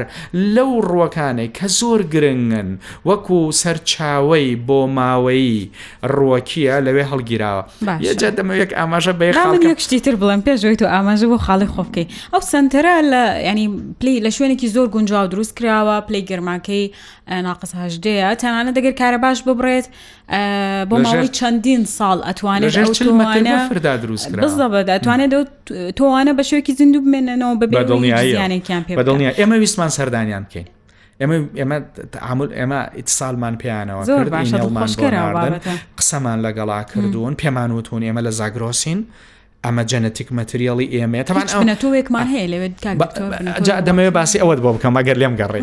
لەو 0.55 0.71
ڕۆکانەی 0.91 1.49
کە 1.57 1.67
زۆر 1.79 2.01
گرنگن 2.13 2.69
وەکو 3.07 3.39
سەرچاوی 3.61 4.47
بۆ 4.67 4.79
ماوەی 4.97 5.57
ڕوەکیە 6.15 6.75
لەوێ 6.85 7.03
هەڵگیراوە 7.11 7.63
یەجە 8.07 8.29
دەمەوێک 8.37 8.71
ئاماژە 8.79 9.13
بێ 9.19 9.27
شتی 9.87 9.99
تر 10.05 10.13
بڵم 10.21 10.41
پێشویت 10.47 10.81
و 10.83 10.87
ئاماژە 10.93 11.27
بۆ 11.31 11.37
خاڵی 11.45 11.67
خۆفکەی 11.73 12.07
ئەو 12.33 12.41
سنتەرە 12.51 12.95
لە 13.11 13.23
ینی 13.47 13.65
پلی 13.99 14.15
لە 14.25 14.29
شوێنێکی 14.37 14.67
زۆر 14.75 14.87
گونجاو 14.95 15.27
دروست 15.33 15.53
کراوە 15.59 15.95
پلی 16.07 16.21
گەرماکەی 16.29 16.83
ناقسهدەیە 17.47 18.29
تەنانە 18.41 18.71
دەگەر 18.77 18.93
کارە 19.01 19.17
باش 19.23 19.39
ببڕێت 19.47 19.85
بۆ 20.27 20.95
ماوەی 21.07 21.29
چەندین 21.39 21.85
ساڵ 21.97 22.17
ئەتوانێتفردا 22.27 23.93
دروست 24.03 24.29
بزەبەت 24.43 24.87
ئەتوانێت 24.95 25.31
تۆوانە 25.97 26.31
بە 26.37 26.41
شوێکی 26.49 26.73
زیندوو 26.79 27.01
بمێنەوە 27.05 27.55
بەبیانێکیان 27.61 28.83
پێ 28.87 28.93
بەدڵنیە 28.99 29.31
ئێمە 29.39 29.57
ویسمان 29.63 29.89
سەردانیان 29.97 30.43
بکەین 30.47 30.67
ئێمە 31.21 31.35
ئێمە 31.59 31.77
تعامل 32.13 32.47
ئێمە 32.59 32.79
ئیتسالمان 32.97 33.55
پیانەوە 33.63 34.03
زۆرمان 34.07 35.61
قسەمان 35.99 36.39
لەگەڵا 36.45 36.79
کردوون 36.91 37.33
پێمانوتون 37.43 38.01
ئێمە 38.07 38.21
لە 38.27 38.31
زاگرۆسین 38.39 38.99
ئەمە 39.67 39.83
جەنەتیک 39.91 40.27
مەتریالی 40.37 40.87
ئێمە 40.95 41.21
تەمان 41.27 41.47
ئەو 41.53 41.61
نەتۆێکمان 41.71 42.27
هەیە 42.33 42.47
لەوێت 42.53 42.73
دەمەوێت 43.87 44.13
باسی 44.17 44.39
ئەوەت 44.41 44.59
بۆ 44.63 44.69
بکەم 44.75 44.93
ئەگەر 44.99 45.17
لێم 45.21 45.33
گەڕێ 45.41 45.59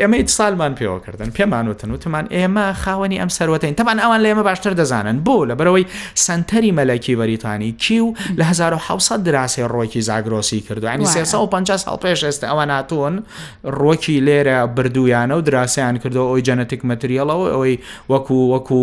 ئێمە 0.00 0.16
هیچ 0.20 0.28
ساڵمان 0.38 0.72
پێوە 0.78 0.98
کردن 1.06 1.28
پێمان 1.36 1.66
وتن 1.70 1.90
وتمان 1.94 2.24
ئێمە 2.36 2.66
خاوەنی 2.82 3.16
ئەم 3.22 3.30
سەرەتین 3.38 3.74
تەمان 3.80 3.98
ئەوان 4.02 4.20
لێمە 4.24 4.42
باشتر 4.48 4.72
دەزانن 4.80 5.16
بۆ 5.26 5.36
لە 5.50 5.54
بەرەوەی 5.58 5.84
سنتەری 6.24 6.72
مەلەکی 6.78 7.14
بەریتانی 7.20 7.70
کی 7.82 7.98
و 8.04 8.08
لە 8.38 8.44
1970 8.44 9.22
دراسی 9.26 9.62
ڕۆکی 9.72 10.00
زاگرۆسی 10.08 10.60
کردو 10.68 10.86
ینی 10.94 11.04
350 11.04 11.76
ساڵ 11.84 11.96
پێش 12.04 12.20
ئێستا 12.26 12.46
ئەوە 12.50 12.64
ناتوون 12.72 13.14
ڕۆکی 13.66 14.18
لێرە 14.26 14.58
بردویانە 14.76 15.34
و 15.36 15.40
دراسیان 15.40 15.98
کردو 15.98 16.22
ئەوی 16.30 16.42
جەنەتیک 16.48 16.80
مەتریەڵەوە 16.88 17.46
ئەوەی 17.54 17.74
وەکو 18.10 18.38
وەکو 18.52 18.82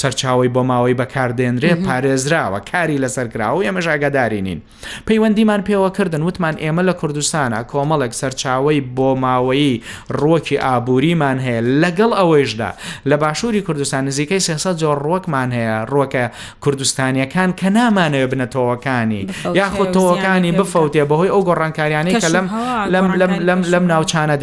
سەرچاوی 0.00 0.48
بۆ 0.54 0.62
ماوەی 0.70 0.94
بەکاردێنرێ 1.00 1.72
پارێزراوە 1.86 2.60
کاری 2.74 2.96
لەسەرکراوە 3.04 3.60
ئێمەش 3.64 3.86
ئاگاداری 3.90 4.42
نین 4.46 4.60
پەیوەندیمان 5.06 5.60
پێوەکردن 5.68 6.22
وتمان 6.28 6.54
ئێمە 6.64 6.82
لە 6.88 6.94
کوردستانە 7.00 7.58
کۆمەڵێک 7.70 8.12
سەرچاوی 8.20 8.78
بۆ 8.96 9.08
ماوەیی 9.22 9.74
ڕۆکی 10.20 10.58
ئابووریمان 10.66 11.38
هەیە 11.46 11.60
لەگەڵ 11.82 12.10
ئەوەیشدا 12.18 12.70
لە 13.10 13.16
باشووری 13.22 13.60
کوردستان 13.66 14.04
نزیکەی 14.08 14.40
سێسە 14.46 14.70
جۆر 14.80 14.98
ڕۆکمان 15.08 15.48
هەیە 15.56 15.76
ڕۆکە 15.92 16.24
کوردستانیەکان 16.64 17.50
کە 17.60 17.68
نامانەوە 17.76 18.26
بنەتەوەکانی 18.32 19.22
یاخود 19.60 19.88
تۆەکانی 19.96 20.52
بفەوتێ 20.58 21.02
بەهۆی 21.10 21.30
ئەو 21.34 21.40
گۆڕانکاریانەی 21.48 22.14
کە 22.22 22.28
لەم 22.30 23.60
لەم 23.72 23.84
ناوچانە 23.92 24.36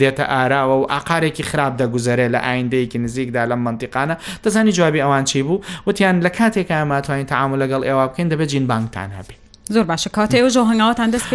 دێتە 0.00 0.24
ئاراوە 0.32 0.74
و 0.80 0.84
ئاقارێکی 0.92 1.42
خراپ 1.50 1.72
دەگوزارێ 1.82 2.26
لە 2.34 2.40
ئایندەیەکی 2.46 2.98
نزیکدا 3.04 3.42
لەم 3.50 3.60
منتیقانە 3.66 4.14
دەزانی 4.44 4.72
جوابی 4.78 5.00
ئەوان 5.04 5.24
چی 5.30 5.42
بوو 5.46 5.60
وتیان 5.86 6.16
لە 6.26 6.30
کاتێک 6.38 6.70
ئامات 6.78 7.09
ناتوانین 7.10 7.26
تعامل 7.32 7.58
لەگەڵ 7.62 7.82
ئێوە 7.86 8.06
بکەین 8.10 8.28
دەبێت 8.32 8.48
جین 8.52 8.66
بانکتان 8.66 9.10
هەبین 9.18 9.36
زۆر 9.74 9.86
باشە 9.90 10.10
کات 10.16 10.30
ئێوە 10.36 10.50
ژۆ 10.54 10.60
هەنگاوتان 10.70 11.10
دەست 11.10 11.26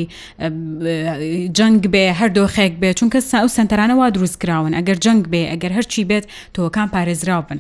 جنگ 1.58 1.82
بێ 1.94 2.04
هەردۆخێک 2.22 2.74
بێ 2.82 2.90
چونکە 3.00 3.20
سا 3.32 3.40
و 3.46 3.48
سنتەرانەوە 3.56 4.06
دروستکراون 4.16 4.72
ئەگەر 4.80 4.98
جنگ 5.06 5.24
بێ 5.32 5.42
ئەگەر 5.54 5.72
هەرچی 5.78 6.04
بێت 6.10 6.26
تۆکان 6.56 6.88
پارێزراو 6.96 7.44
بن 7.48 7.60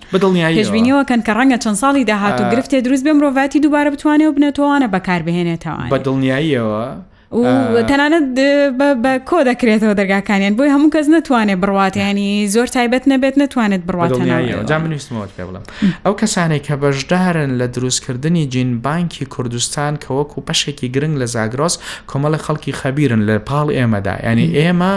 پێشبینیەوەکەن 0.60 1.19
کە 1.27 1.31
ڕەنگە 1.38 1.57
چەند 1.63 1.77
ساڵی 1.81 2.03
داهات 2.10 2.38
و 2.41 2.43
گرفتێ 2.53 2.77
دروست 2.86 3.03
بێ 3.05 3.13
مرۆڤاتی 3.17 3.60
دووبارە 3.63 3.89
بتوانێ 3.93 4.25
و 4.27 4.34
بنێتوانە 4.38 4.88
بەکاربهێنێتەوە 4.93 5.89
بە 5.93 5.97
دڵنیاییەوە 6.05 6.84
و 7.31 7.43
تەنانەت 7.89 8.25
بە 9.03 9.13
کۆ 9.29 9.37
دەکرێتەوە 9.49 9.93
دەرگاکانیان 9.99 10.53
بۆی 10.59 10.69
هەموو 10.75 10.91
کەس 10.95 11.07
نتوانێت 11.17 11.59
بڕات 11.63 11.95
ینی 11.97 12.47
زۆر 12.55 12.67
تایبەت 12.75 13.03
نەبێت 13.11 13.35
نتوانێت 13.43 13.81
بڕاتجانویستمەوە 13.87 15.25
پێ 15.35 15.43
بڵم 15.47 15.63
ئەو 16.05 16.13
کەسانێک 16.21 16.61
کە 16.67 16.75
بەشدارن 16.81 17.51
لە 17.59 17.65
دروستکردنی 17.75 18.43
جینبانکی 18.53 19.25
کوردستان 19.33 19.93
کە 20.03 20.09
وەکو 20.17 20.39
پەشێکی 20.47 20.87
گرنگ 20.95 21.15
لە 21.21 21.25
زاگرۆس 21.35 21.75
کۆمەڵە 22.11 22.39
خەڵکی 22.45 22.73
خەبیرن 22.81 23.21
لە 23.29 23.35
پاڵ 23.49 23.67
ئێمەدا 23.77 24.15
ینی 24.27 24.47
ئێمە 24.59 24.93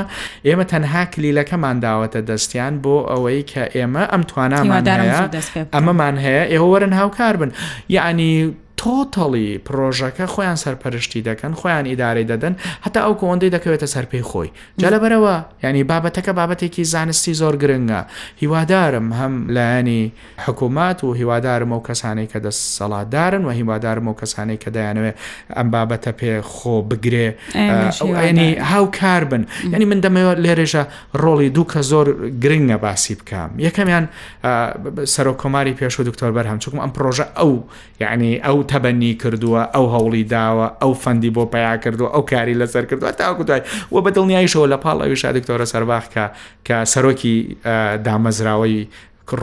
ئێمە 0.47 0.65
تەنها 0.73 1.03
کلیلەکەمان 1.13 1.77
داوەتە 1.85 2.21
دەستیان 2.31 2.75
بۆ 2.85 2.97
ئەوەی 3.11 3.41
کە 3.51 3.63
ئێمە 3.77 4.03
ئەم 4.13 4.23
توانامان 4.31 4.83
ئەمەمان 5.75 6.15
هەیە 6.25 6.45
ئێوە 6.53 6.67
وەرن 6.73 6.93
هاوکار 7.01 7.35
بن 7.41 7.51
یعنی 7.89 8.55
تۆتەڵی 8.85 9.47
پرۆژەکە 9.67 10.27
خۆیان 10.35 10.59
سەرپەرشتی 10.65 11.21
دەکەن 11.29 11.55
خۆیان 11.61 11.85
ئیدارەی 11.91 12.27
دەدەن 12.33 12.55
هەتا 12.85 13.01
ئەو 13.07 13.15
کۆندەی 13.23 13.51
دەکەوێتە 13.57 13.87
سەرپی 13.95 14.23
خۆی 14.31 14.51
جالەبەرەوە 14.83 15.35
ینی 15.65 15.85
بابەتەکە 15.91 16.33
بابەتێکی 16.39 16.85
زانستی 16.93 17.35
زۆر 17.41 17.55
گرنگە 17.63 18.01
هیوادارم 18.43 19.07
هەم 19.21 19.35
لایەنی 19.57 20.03
حکوومەت 20.47 20.99
و 21.05 21.09
هیوادارم 21.21 21.71
ئەو 21.75 21.81
کەسانەی 21.89 22.27
کە 22.33 22.39
دەسەڵاتدارن 22.45 23.43
و 23.49 23.51
هیوادارم 23.59 24.09
و 24.09 24.13
کەسانەی 24.21 24.57
کە 24.63 24.71
دەیانوێت 24.77 25.17
ئەم 25.59 25.69
بابەتە 25.75 26.13
پێ 26.19 26.35
خۆ 26.55 26.75
بگرێ 26.91 27.29
ینی 28.29 28.51
هاوکار 28.73 29.25
بن 29.31 29.45
ینی 29.73 29.85
من 29.85 30.01
دەمەوە 30.05 30.33
لێرێژە 30.45 30.85
ڕۆڵی 31.23 31.49
دوو 31.57 31.65
کە 31.73 31.79
زۆر 31.91 32.07
گرنگە 32.43 32.77
باسی 32.85 33.15
بکەم 33.21 33.51
یەکەمیان 33.67 34.05
سەرۆکۆماری 35.15 35.75
پێش 35.81 35.95
و 36.01 36.03
دکتۆر 36.09 36.31
بەرهەم 36.37 36.59
چکم 36.59 36.81
ئەم 36.85 36.91
پرۆژە 36.97 37.27
ئەو 37.39 37.53
یعنی 38.01 38.33
ئەو 38.45 38.59
تا 38.63 38.74
تەبەنی 38.75 39.11
کردووە 39.23 39.61
ئەو 39.75 39.85
هەوڵی 39.95 40.23
داوە 40.35 40.67
ئەو 40.83 40.93
فەندی 41.03 41.31
بۆ 41.37 41.43
پیا 41.55 41.73
کردو 41.85 42.07
ئەو 42.15 42.23
کاری 42.31 42.55
لەسەر 42.61 42.85
کردووە 42.91 43.13
تاکوتای 43.21 43.61
و 43.93 43.97
بە 44.05 44.11
دڵنیاییشەوە 44.17 44.67
لە 44.73 44.79
پاڵ 44.85 44.99
ئەوی 45.05 45.17
شادکتۆرە 45.23 45.67
سەرباخکە 45.75 46.25
کە 46.67 46.77
سەرۆکی 46.93 47.37
دامەزراوەی 48.07 48.79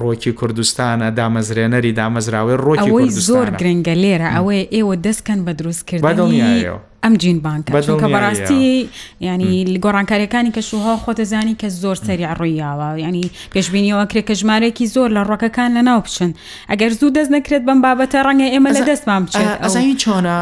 ڕۆکی 0.01 0.31
کوردستانە 0.39 1.07
دامەزرێنەری 1.19 1.91
دامەزراوەی 2.01 2.57
ڕۆکی 2.65 3.09
زۆر 3.29 3.47
گرنگە 3.59 3.95
لێرە 4.03 4.27
ئەوەیە 4.35 4.63
ئێوە 4.75 4.95
دەستکەن 5.05 5.39
بە 5.47 5.51
دروستکردنیەوە 5.59 6.79
ئەم 7.03 7.13
جین 7.21 7.37
بانکە 7.45 7.71
چونکە 7.85 8.07
بەڕاستی 8.15 8.89
ینی 9.25 9.77
گۆڕانکاریەکانی 9.83 10.51
کە 10.55 10.59
شوها 10.69 10.93
خۆتەزانی 11.05 11.55
کە 11.61 11.67
زۆر 11.81 11.95
سەری 12.07 12.25
ڕوویاوە 12.39 12.99
ینی 13.05 13.29
پێشببینیەوە 13.53 14.05
کرێکە 14.11 14.33
ژمارێکی 14.41 14.85
زۆر 14.95 15.09
لە 15.17 15.21
ڕۆکەکان 15.29 15.69
لە 15.77 15.81
ناو 15.89 15.99
بچن 16.05 16.31
ئەگەر 16.71 16.91
زوو 16.99 17.09
دەست 17.17 17.31
نەکرێت 17.35 17.63
بم 17.67 17.79
بابەتە 17.85 18.19
ڕەنگە 18.27 18.47
ئێمە 18.53 18.71
لە 18.77 18.81
دەستمان 18.89 19.23
بچێت 19.25 19.57
چۆنە 20.03 20.35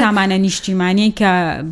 سامانە 0.00 0.38
نیشتیمانی 0.44 1.14
کە 1.18 1.30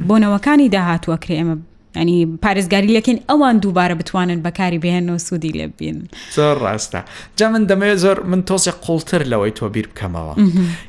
بۆنەوەکانی 0.09 0.69
داهاتوە 0.75 1.17
کرێ 1.25 1.35
ئێمە 1.41 1.57
ینی 1.97 2.19
پارێزگاریەکەین 2.45 3.19
ئەوان 3.31 3.57
دووبارە 3.63 3.95
بتوانن 4.01 4.39
بەکاری 4.47 4.79
بهێنەوە 4.85 5.17
سوودی 5.27 5.53
لێبین 5.59 5.99
زۆر 6.37 6.57
ڕاستە 6.65 6.99
جا 7.37 7.49
من 7.49 7.67
دەمەوێت 7.71 7.99
زۆر 8.05 8.17
من 8.31 8.41
تۆسی 8.49 8.73
قوڵتر 8.85 9.23
لەوەی 9.33 9.53
تۆ 9.59 9.65
بیر 9.75 9.89
بکەمەوە 9.93 10.35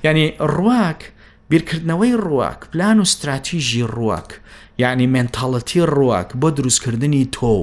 ینی 0.04 0.34
ڕواک 0.54 1.02
بیرکردنەوەی 1.52 2.14
ڕواک 2.28 2.60
پلان 2.74 3.00
و 3.00 3.02
استراتیژی 3.02 3.84
ڕواک 3.96 4.30
یعنی 4.78 5.08
منتاڵەتی 5.08 5.76
ڕواک 5.96 6.30
بۆ 6.42 6.50
دروستکردنی 6.58 7.26
تۆ 7.36 7.54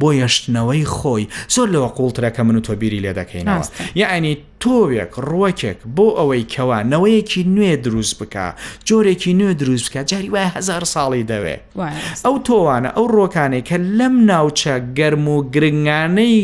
بۆ 0.00 0.08
یەشتنەوەی 0.22 0.84
خۆی 0.94 1.24
زۆر 1.54 1.68
لەوە 1.74 1.88
قوڵترەکە 1.96 2.40
من 2.46 2.56
و 2.56 2.60
تۆبیری 2.66 3.00
لێ 3.04 3.12
دەکەین 3.18 3.46
یعنی 3.94 4.34
تۆوێک 4.62 5.12
ڕۆکێک 5.30 5.78
بۆ 5.96 6.06
ئەوەی 6.18 6.44
کەوا 6.54 6.78
نەوەیەکی 6.92 7.42
نوێ 7.56 7.74
دروست 7.86 8.14
بکە 8.20 8.46
جۆرێکی 8.88 9.32
نوێ 9.40 9.52
دروست 9.62 9.86
بکە 9.88 10.00
جاری 10.10 10.28
وای 10.34 10.46
هزار 10.56 10.82
ساڵی 10.94 11.22
دەوێ 11.32 11.56
ئەو 12.24 12.36
تۆوانە 12.46 12.90
ئەو 12.96 13.06
ڕۆکانێک 13.16 13.64
کە 13.68 13.76
لەم 13.98 14.14
ناوچە 14.30 14.74
گەرم 14.98 15.24
و 15.34 15.36
گرنگانەی 15.54 16.40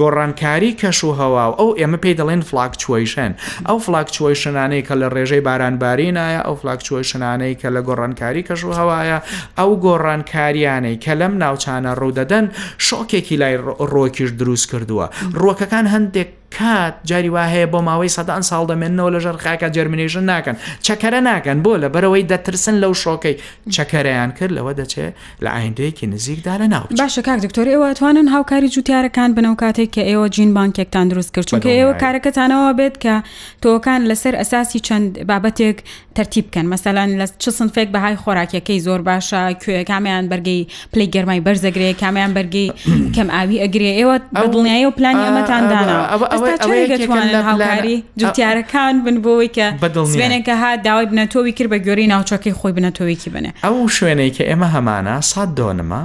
گۆڕانکاری 0.00 0.72
کەش 0.80 0.98
و 1.08 1.10
هەوا 1.20 1.44
و 1.48 1.52
ئەو 1.58 1.70
ئێمە 1.80 1.98
پێی 2.02 2.14
دەڵێن 2.20 2.42
فلاکچویشن 2.50 3.30
ئەو 3.68 3.76
فلاکچویشنانەی 3.86 4.82
کە 4.86 4.94
لە 5.00 5.06
ڕێژەی 5.14 5.42
بارانباری 5.48 6.08
نایە 6.18 6.40
ئەو 6.46 6.54
فلاکچویشنانەی 6.62 7.54
کە 7.60 7.68
لە 7.74 7.80
گۆڕانکاری 7.88 8.42
کەش 8.48 8.60
و 8.68 8.72
هەوایە 8.80 9.18
ئەو 9.58 9.70
گۆڕانکاریانەی 9.86 10.96
کە 11.04 11.12
لەم 11.20 11.32
ناوچانە 11.42 11.92
ڕوودەدەن 12.00 12.44
شۆکێکی 12.86 13.36
لای 13.40 13.56
ڕۆکیش 13.92 14.30
دروست 14.40 14.66
کردووە 14.70 15.06
ڕۆکەکان 15.42 15.86
هەندێک 15.94 16.30
کات 16.50 16.94
جاری 17.04 17.28
وا 17.28 17.46
هەیە 17.50 17.70
بۆ 17.74 17.78
ماوەی 17.82 18.08
سەدان 18.16 18.42
ساڵ 18.50 18.64
دەمێنەوە 18.70 19.10
لە 19.14 19.20
ژەر 19.24 19.36
خاکە 19.44 19.68
جەرمنیژن 19.76 20.24
ناکەن 20.32 20.56
چەکەرە 20.86 21.20
ناکەن 21.28 21.58
بۆ 21.64 21.72
لە 21.82 21.88
بەرەوەی 21.94 22.22
دەترسن 22.32 22.74
لەو 22.82 22.92
شۆکەی 23.02 23.36
چەکەرەیان 23.74 24.32
کرد 24.38 24.52
لەوە 24.58 24.72
دەچێت 24.80 25.12
لە 25.44 25.50
ئایندەیەکی 25.56 26.06
نزیکدا 26.06 26.54
لە 26.60 26.66
ناو 26.74 26.84
باشە 26.90 27.18
کاک 27.26 27.38
دکتۆری 27.46 27.72
ئەوەتوانن 27.76 28.28
هاوکاری 28.34 28.68
جوتیارەکان 28.74 29.30
بنەو 29.36 29.54
کاتێک 29.62 29.90
کە 29.96 30.02
ئێوە 30.10 30.28
جین 30.34 30.54
بانکێکتان 30.54 31.06
دروست 31.10 31.34
کرد 31.34 31.46
چونکە 31.50 31.70
ئێوە 31.78 31.94
کارەکەتانەوە 32.02 32.72
بێت 32.78 32.96
کە 33.04 33.14
تۆکان 33.62 34.00
لەسەر 34.10 34.34
ئەساسی 34.40 34.78
چەند 34.86 35.10
بابەتێک 35.30 35.78
ترتیب 36.14 36.44
بکەن 36.50 36.66
مەسەلاەن 36.76 37.08
لە 37.20 37.26
چ 37.42 37.48
سنفێک 37.58 37.88
بەهای 37.94 38.16
خۆراکیەکەی 38.24 38.80
زۆر 38.86 39.00
باشە 39.08 39.42
کوێ 39.62 39.84
کامیان 39.90 40.24
بەرگی 40.32 40.58
پلی 40.92 41.06
گەرمای 41.14 41.40
بەرزەگرێ 41.46 41.88
کامیان 42.02 42.32
بەرگی 42.36 42.66
کەم 43.16 43.28
ئاوی 43.34 43.58
ئەگرێ 43.64 43.92
ئێوە 43.98 44.16
دڵنیایی 44.52 44.86
و 44.88 44.90
پلانی 44.98 45.24
ئەمەتاندانا 45.26 46.35
هاوکاری 46.36 48.02
جوتیارەکان 48.22 48.94
بن 49.04 49.16
بۆەوەی 49.24 49.50
کە 49.58 49.66
بەدڵێنێکە 49.82 50.54
هات 50.62 50.80
داوای 50.86 51.06
بنەتۆوی 51.12 51.52
کرد 51.58 51.68
بە 51.72 51.78
گوێری 51.86 52.06
ناوچۆکی 52.12 52.52
خۆی 52.58 52.72
بنەتۆویکی 52.78 53.30
بنێ 53.34 53.50
ئەو 53.66 53.76
شوێنەی 53.96 54.32
کە 54.36 54.42
ئێمە 54.50 54.68
هەمانە 54.74 55.16
سات 55.30 55.50
دۆنمە 55.58 56.02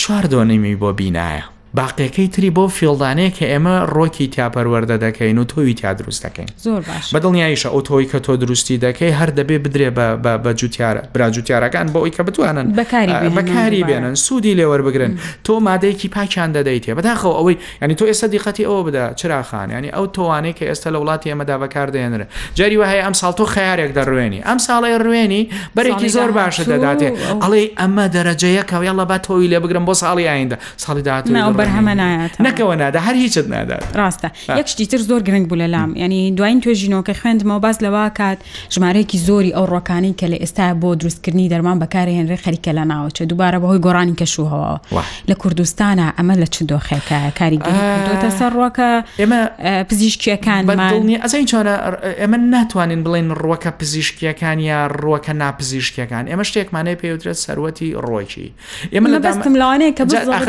چوار 0.00 0.24
دۆنیمی 0.32 0.74
بۆ 0.80 0.90
بینایە 0.98 1.44
باقیەکەی 1.80 2.28
تری 2.32 2.50
بۆ 2.56 2.68
فیلدانەیە 2.72 3.34
کە 3.38 3.42
ئێمە 3.44 3.74
ڕۆکی 3.94 4.26
تیاپەروەەردە 4.34 4.96
دەکەین 5.04 5.38
و 5.38 5.44
تۆوی 5.44 5.74
تا 5.74 5.92
دروست 5.92 6.26
دەکەین 6.28 6.46
زۆر 6.62 6.82
بەدڵنیاییشە 7.14 7.66
ئەو 7.66 7.80
تۆی 7.82 8.06
کە 8.12 8.18
تۆ 8.26 8.30
دروستی 8.36 8.78
دەکەی 8.78 9.10
هەر 9.20 9.30
دەبێ 9.30 9.58
بدرێ 9.64 9.90
بە 10.44 10.52
جوتیارە 10.60 11.00
براجوتیارەکان 11.14 11.86
بۆ 11.92 11.98
ئەوی 12.02 12.10
کە 12.16 12.22
بتوانن 12.28 12.72
بەکاری 13.36 13.84
بێنن 13.86 14.14
سوودی 14.14 14.54
لێوەربگرن 14.56 15.12
تۆ 15.46 15.54
مادەیەکی 15.66 16.08
پاکیان 16.08 16.50
دەدەیتێ 16.56 16.90
بەداخەوە 16.98 17.34
ئەوەی 17.38 17.56
ینی 17.82 17.94
تۆ 17.94 18.04
ئێستا 18.10 18.26
دیقەتی 18.32 18.64
ئەوە 18.66 18.86
بدا 18.86 19.12
چراخان 19.16 19.70
ینی 19.70 19.88
ئەو 19.90 20.06
تۆوانەیە 20.16 20.54
کە 20.58 20.64
ئێستا 20.70 20.88
لە 20.94 20.98
وڵاتی 21.02 21.28
ئێمەدا 21.32 21.56
بەکاردێنرە 21.62 22.26
جاری 22.54 22.76
وهەیە 22.80 23.02
ئەم 23.06 23.14
ساڵ 23.20 23.32
تۆ 23.38 23.42
خیارێک 23.54 23.90
دەڕوێنی 23.98 24.40
ئەم 24.48 24.58
ساڵی 24.66 24.98
ڕوێنی 25.04 25.42
بەرێکی 25.76 26.08
زۆر 26.14 26.30
باشە 26.38 26.64
دەداتێ 26.72 27.08
ئەڵێ 27.42 27.64
ئەمە 27.80 28.06
دەرەجەیە 28.14 28.64
کەویڵە 28.70 29.04
بە 29.10 29.18
تۆی 29.26 29.48
لێ 29.52 29.58
بگرم 29.64 29.84
بۆ 29.88 29.94
ساڵی 30.02 30.24
ئایندا 30.32 30.56
ساڵی 30.84 31.02
داات 31.08 31.26
هەمە 31.66 31.94
نایات 32.02 32.32
نەکەوە 32.42 32.76
نادا 32.80 33.00
هەر 33.06 33.14
هیچت 33.14 33.46
نادات 33.48 33.84
ڕاستە 33.96 34.28
یەکشتی 34.58 34.86
تر 34.86 34.98
زۆر 34.98 35.22
گرنگ 35.22 35.46
بوو 35.48 35.58
لە 35.58 35.62
لام 35.70 35.96
ینی 35.96 36.30
دوین 36.30 36.60
توێژینەوەکە 36.62 37.10
خوێندمەوە 37.12 37.60
باس 37.64 37.78
لەوا 37.82 38.10
کات 38.16 38.38
ژمارەیەکی 38.70 39.18
زۆری 39.28 39.52
ئەو 39.56 39.66
ڕۆکانی 39.72 40.14
کە 40.20 40.24
لە 40.32 40.36
ئێستا 40.44 40.74
بۆ 40.82 40.94
دروستکردنی 40.96 41.48
دەرمان 41.52 41.78
بەکارهێنرێ 41.84 42.38
خەریکە 42.44 42.72
لە 42.78 42.84
ناوچە 42.92 43.22
دووبارە 43.30 43.58
بەهۆی 43.62 43.80
گۆڕانی 43.86 44.16
کەشوهەوە 44.20 44.80
لە 45.30 45.34
کوردستانە 45.34 46.08
ئەمە 46.18 46.34
لە 46.42 46.46
چ 46.54 46.62
دۆخێکە 46.70 47.18
کاریگەریتە 47.40 48.30
سەر 48.38 48.52
ڕۆکە 48.60 49.04
ئێمە 49.20 49.40
پزیشکیەکان 49.90 50.62
ئەزای 51.22 51.44
چۆنە 51.52 51.74
ئێمە 52.20 52.36
ناتوانین 52.54 53.00
بڵین 53.04 53.30
ڕوەکە 53.42 53.70
پزیشکیەکان 53.80 54.58
یا 54.60 54.88
ڕوەکە 55.02 55.32
ناپزیشکیەکان 55.42 56.24
ئێمە 56.30 56.44
شتێکمانەیە 56.50 56.96
پێوترێت 57.02 57.38
سەروەتی 57.46 57.90
ڕۆکی 58.06 58.48
ئێمە 58.94 59.08
لە 59.14 59.18
دەستم 59.26 59.54
لاوانەیە 59.60 59.92
کە 59.96 60.02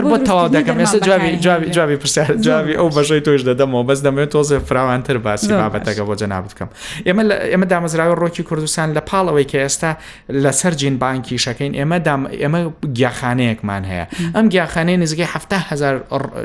بۆ 0.09 0.17
تەواو 0.27 0.49
دەکەم 0.55 0.77
جوابی 0.99 1.37
جوابی 1.71 1.95
پرسیار 1.95 2.33
جوابی 2.35 2.73
ئەو 2.73 2.89
بەشەی 2.93 3.21
تۆش 3.25 3.41
دەدەمەوە 3.49 3.83
بەس 3.89 4.01
دەمەوێت 4.05 4.29
تۆزە 4.35 4.57
فراوانتر 4.67 5.17
باسی 5.17 5.47
بابەتەکە 5.53 6.01
بۆ 6.09 6.15
جەنا 6.15 6.41
بکەم 6.41 6.69
ئێمە 7.05 7.23
ئێمە 7.53 7.65
دامەزراوە 7.71 8.15
ڕۆکی 8.21 8.39
کوردستان 8.43 8.93
لە 8.97 9.01
پاڵەوەی 9.09 9.43
کە 9.51 9.57
ئێستا 9.65 9.91
لەسەر 10.43 10.73
جین 10.75 10.97
بانکی 10.99 11.37
شەکەین 11.37 11.73
ئێمە 11.79 11.97
ئێمە 12.43 12.59
گیاخانەیەکمان 12.97 13.83
هەیە 13.91 14.05
ئەم 14.35 14.45
گیاخانەی 14.53 14.97
نزگەی 15.01 15.25
هزار 15.69 15.95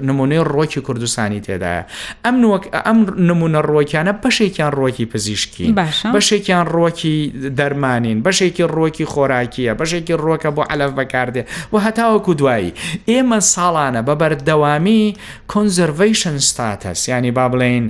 نمونەی 0.02 0.42
ڕۆکی 0.54 0.78
کوردستانی 0.80 1.40
تێدایە 1.46 1.82
ئەم 2.24 2.34
ئەم 2.86 2.98
نمونە 3.30 3.60
ڕۆکیانە 3.72 4.12
بەشێکیان 4.24 4.72
ڕۆکی 4.80 5.04
پزیشکی 5.12 5.74
بەشێکیان 6.14 6.66
ڕۆکی 6.76 7.16
دەرمانین 7.58 8.18
بەشێکی 8.26 8.64
ڕۆکی 8.76 9.04
خۆراکیە 9.12 9.72
بەشێکی 9.80 10.14
ڕۆکە 10.24 10.48
بۆ 10.56 10.62
علەف 10.70 10.92
بەکاردێ 10.98 11.42
و 11.72 11.76
هەتاوەکو 11.86 12.34
دوایی 12.34 12.72
ئێمە 13.10 13.38
ساڵانە 13.54 14.00
بەبەر 14.08 14.32
بەردەوامی 14.44 15.16
کۆنزەرڤیشن 15.50 16.38
ستاتەس 16.48 17.08
ینی 17.08 17.30
با 17.30 17.46
بڵین 17.52 17.84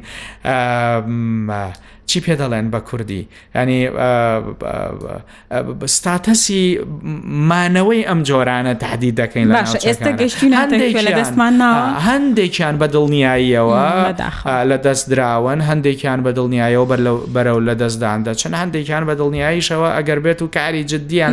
چی 2.12 2.20
پێ 2.20 2.35
دەڵێن 2.40 2.66
بە 2.75 2.81
کوردی 2.88 3.22
ینی 3.59 3.79
ستاتەسی 5.96 6.59
مانەوەی 7.51 8.03
ئەم 8.09 8.20
جۆرانە 8.29 8.75
تهدی 8.85 9.12
دەکەین 9.20 9.46
لە 9.53 9.61
ئێستا 9.88 10.12
گەشتیمان 10.20 10.68
هەندێکیان 12.09 12.75
بە 12.83 12.87
دڵنیاییەوە 12.94 13.81
لە 14.70 14.77
دەست 14.87 15.05
درراون 15.11 15.59
هەندێکیان 15.68 16.18
بە 16.27 16.31
دڵنیایەوە 16.38 16.85
بەرەو 17.35 17.59
لە 17.68 17.75
دەستدان 17.83 18.18
دەچەند 18.27 18.55
هەندێکیان 18.62 19.03
بە 19.09 19.14
دڵنیاییشەوە 19.20 19.88
ئەگەر 19.96 20.18
بێت 20.25 20.40
و 20.42 20.46
کاری 20.57 20.83
جددیان 20.90 21.33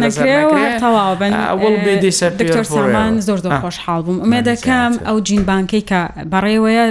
سامان 2.70 3.14
زۆر 3.28 3.40
زۆر 3.44 3.54
خۆشحاڵ 3.64 4.02
بووم 4.06 4.18
ئومێدەکەم 4.24 4.92
ئەو 5.08 5.18
جینبانکەی 5.28 5.84
کە 5.90 6.02
بەڕێوەیە 6.34 6.86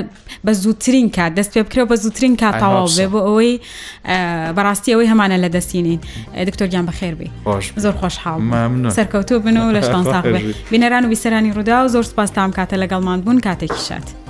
بە 0.45 0.53
زووترین 0.63 1.09
کات 1.17 1.33
دەست 1.39 1.51
پێ 1.55 1.61
بکرێ 1.67 1.83
بە 1.93 1.97
زووترین 2.03 2.35
کاتەواو 2.43 2.89
بێ 2.97 3.07
بۆ 3.13 3.21
ئەوەی 3.29 3.53
بەڕاستی 4.57 4.91
ئەوەی 4.93 5.09
هەمانە 5.13 5.37
لە 5.45 5.49
دەستینین 5.55 6.01
دکتۆرگیان 6.49 6.87
بەخێر 6.91 7.15
بێ 7.21 7.29
زۆر 7.85 7.95
خۆشحاڵ 8.01 8.41
سەرکەوتو 8.97 9.37
بن 9.45 9.57
و 9.59 9.73
لە 9.77 9.81
شان 9.87 10.05
بینەران 10.71 11.05
و 11.05 11.09
بیسەرانی 11.15 11.53
ڕوودا 11.57 11.79
و 11.85 11.89
زۆر 11.95 12.05
سپاس 12.13 12.31
تام 12.37 12.51
کاتە 12.59 12.77
لەگەڵمان 12.83 13.19
بوون 13.25 13.39
کاتێکی 13.47 13.81
شات. 13.89 14.28